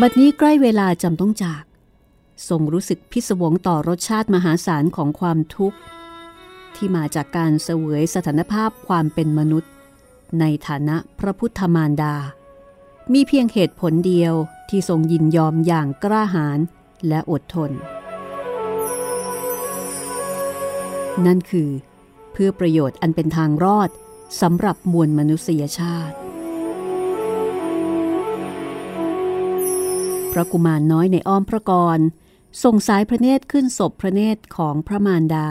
[0.00, 1.64] บัดนี้ใกล้เวลาจำต้องจาก
[2.48, 5.78] ทรงรู้สึกพิศวงต่อรสชาติมหาศาลของความทุกข์
[6.84, 9.70] ที่มาจากการเสวยสถานภาพความเป็นมนุษย์
[10.40, 12.14] ในฐานะพระพุทธมารดา
[13.12, 14.34] มีเพียงเหตุผลเดียว
[14.68, 16.58] ที่ทรงยินยอมอย่างกล้าหาญ
[17.08, 17.70] และอดทน
[21.26, 21.70] นั่นคือ
[22.32, 23.90] เพื่อประโยชน์อันเป็นทางรอด
[24.40, 26.16] สำหรับมวลมนุษยชาติ
[30.32, 31.98] พระกุมารน้อยในอ้อมพระกร
[32.62, 35.50] ส่งสายพระเนตรขึ้นศพพระเนตรของพระมารดา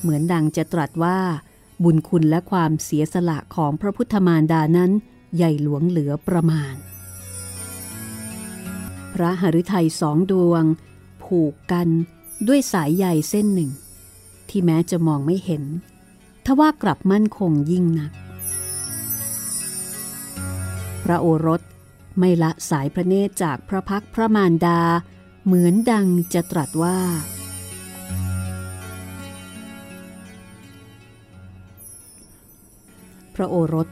[0.00, 1.18] เหมือนดังจะตรัสว่า
[1.84, 4.90] บุญคุณและความเสียสละของพระพุทธมารดานั้น
[5.36, 6.74] ใหญ่หลวงเหลือประมาณ
[9.14, 10.64] พระหฤทัยสองดวง
[11.24, 11.88] ผูกกัน
[12.48, 13.70] ด้วยสายใยเส้นหนึ่ง
[14.48, 15.64] ที่แม้จะมองไม่เห็น
[16.46, 18.12] ทว่ากลับมั่นคงยิ่งนัก
[21.04, 21.60] พระโอรส
[22.18, 24.80] ไม่ละสายพระเนตรจากพระพักพระมารดา
[25.44, 26.98] เหมือนดังจะตรัสว่า
[33.40, 33.88] ระโอรส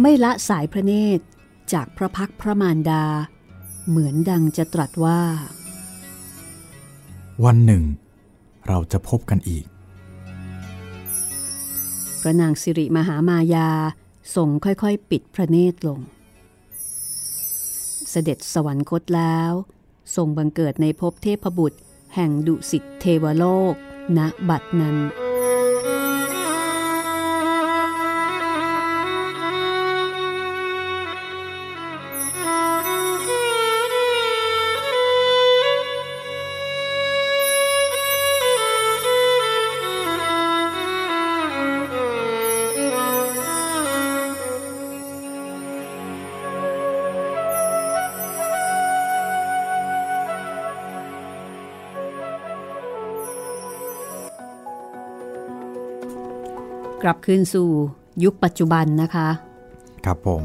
[0.00, 1.24] ไม่ละสายพระเนตร
[1.72, 3.04] จากพระพักพระมารดา
[3.88, 5.20] เหมือนดังจะตรัสว่า
[7.44, 7.82] วันหนึ่ง
[8.68, 9.64] เราจะพบกันอีก
[12.20, 13.70] พระนางสิริมหามายา
[14.34, 16.00] ทรงค่อยๆ ปิดพระเนตรลง
[18.10, 19.52] เสด็จสวรรคตแล้ว
[20.16, 21.78] ทรงบังเกิดในภพเทพบุตร
[22.14, 23.74] แห่งดุสิตเทวโลก
[24.18, 24.96] ณบัดนั้น
[57.02, 57.70] กลับคืนสู่
[58.24, 59.28] ยุคปัจจุบันนะคะ
[60.04, 60.44] ครับผม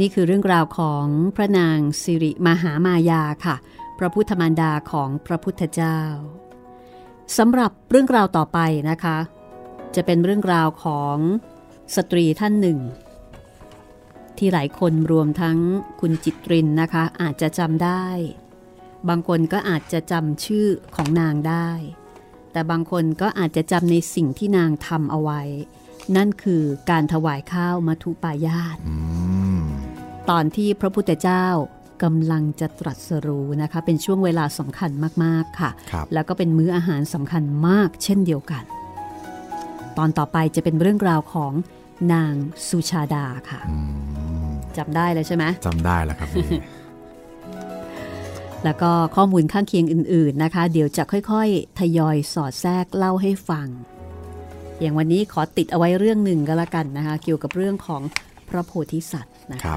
[0.00, 3.56] นี่คือเรื่องราวของพระนางสิริมหามายาค่ะ
[3.98, 6.00] พระพุทธมารดาของพระพุทธเจ้า
[7.36, 8.58] สำหรับเรื่องราวต่อไป
[8.90, 9.18] นะคะ
[9.94, 11.16] จะเป็นเรื่องราวของ
[11.96, 12.78] สตรีท่านหนึ่ง
[14.38, 15.58] ที่หลายคนรวมทั้ง
[16.00, 18.06] คุณจิตรินนะคะ อาจจะจำได้
[19.08, 20.66] บางคนก็อาจจะจำชื่อ
[20.96, 21.68] ของนางได้
[22.52, 25.40] แต่บางคนก็อาจจะจำในสิ่งที่นางทำเอาไว้
[26.16, 28.78] นั่นคือการถวายข้าวมัทุปายาต
[30.30, 31.46] ตอนที่พระพุทธเจ้า
[32.02, 34.90] กำลังจะตรัสรู้นะคะ เป็นช่วงเวลาสำคัญ
[35.24, 35.70] มาก ๆ ค่ะ
[36.12, 38.64] แล้วก็เป็นมื้ออาหารสำคัญมากเช่นเดียวกัน
[39.98, 41.52] ตอนต่อไปจะเป็นเรื่องราวของ
[42.12, 42.32] นาง
[42.68, 43.60] สุชาดาค่ะ
[44.76, 46.28] จำได้เลยใช่ไหมจำได้แล้วครับ
[48.64, 53.66] แล้วก็ข้อมูลข้างเคียงอื่น ๆนะคะ เดี๋ยวจะค่อยๆ ทยอยสอดแทรกเล่าให้ฟัง
[54.80, 58.02] อย่างวันนี้ขอติดเอาไว้เรื่องหนึ่งก็แล้วกันนะคะ เกี่ยวกับเรื่องของ
[58.48, 59.76] พระโพธิสัตว์นะคะ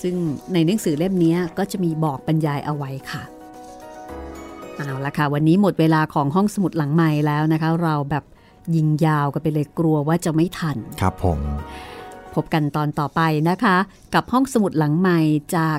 [0.00, 0.14] ซึ่ง
[0.52, 3.22] ในหนังสือเล่มนี้ก็จะมีบอกบรรยายเอาไว้ค่ะ
[4.76, 8.24] เอาละค่ะวันนี้หมดเวลาของห้องสมุดหลังใหม่แล้วนะคะ เราแบบ
[8.76, 11.38] ยิงยาวกันไปเลยกลัวว่าจะไม่ทัน ครับผม
[12.34, 13.20] พบกันตอนต่อไป
[13.50, 13.76] นะคะ
[14.14, 15.20] กับห้องสมุดหลังใหม่
[15.56, 15.78] จาก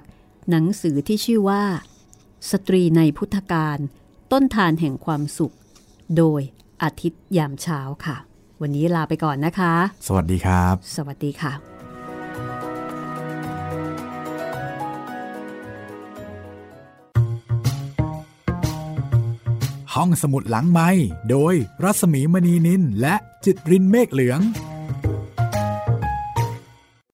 [0.49, 1.63] หนังสือที่ชื่อว่า
[2.51, 3.77] สตรีในพุทธการ
[4.31, 5.55] ต้นทานแห่งความสุข
[6.17, 6.41] โดย
[6.83, 8.17] อาทิตย์ยามเช้าค่ะ
[8.61, 9.73] วันนี้ลาไปก่อนนะคะ
[10.07, 11.53] สวัสดีครับ สวัสดีค่ะ
[19.95, 20.89] ห้องสมุดหลังไม้
[21.29, 23.15] โดยรัสมีมณีนินและ
[23.45, 24.39] จิตรินเมฆเหลือง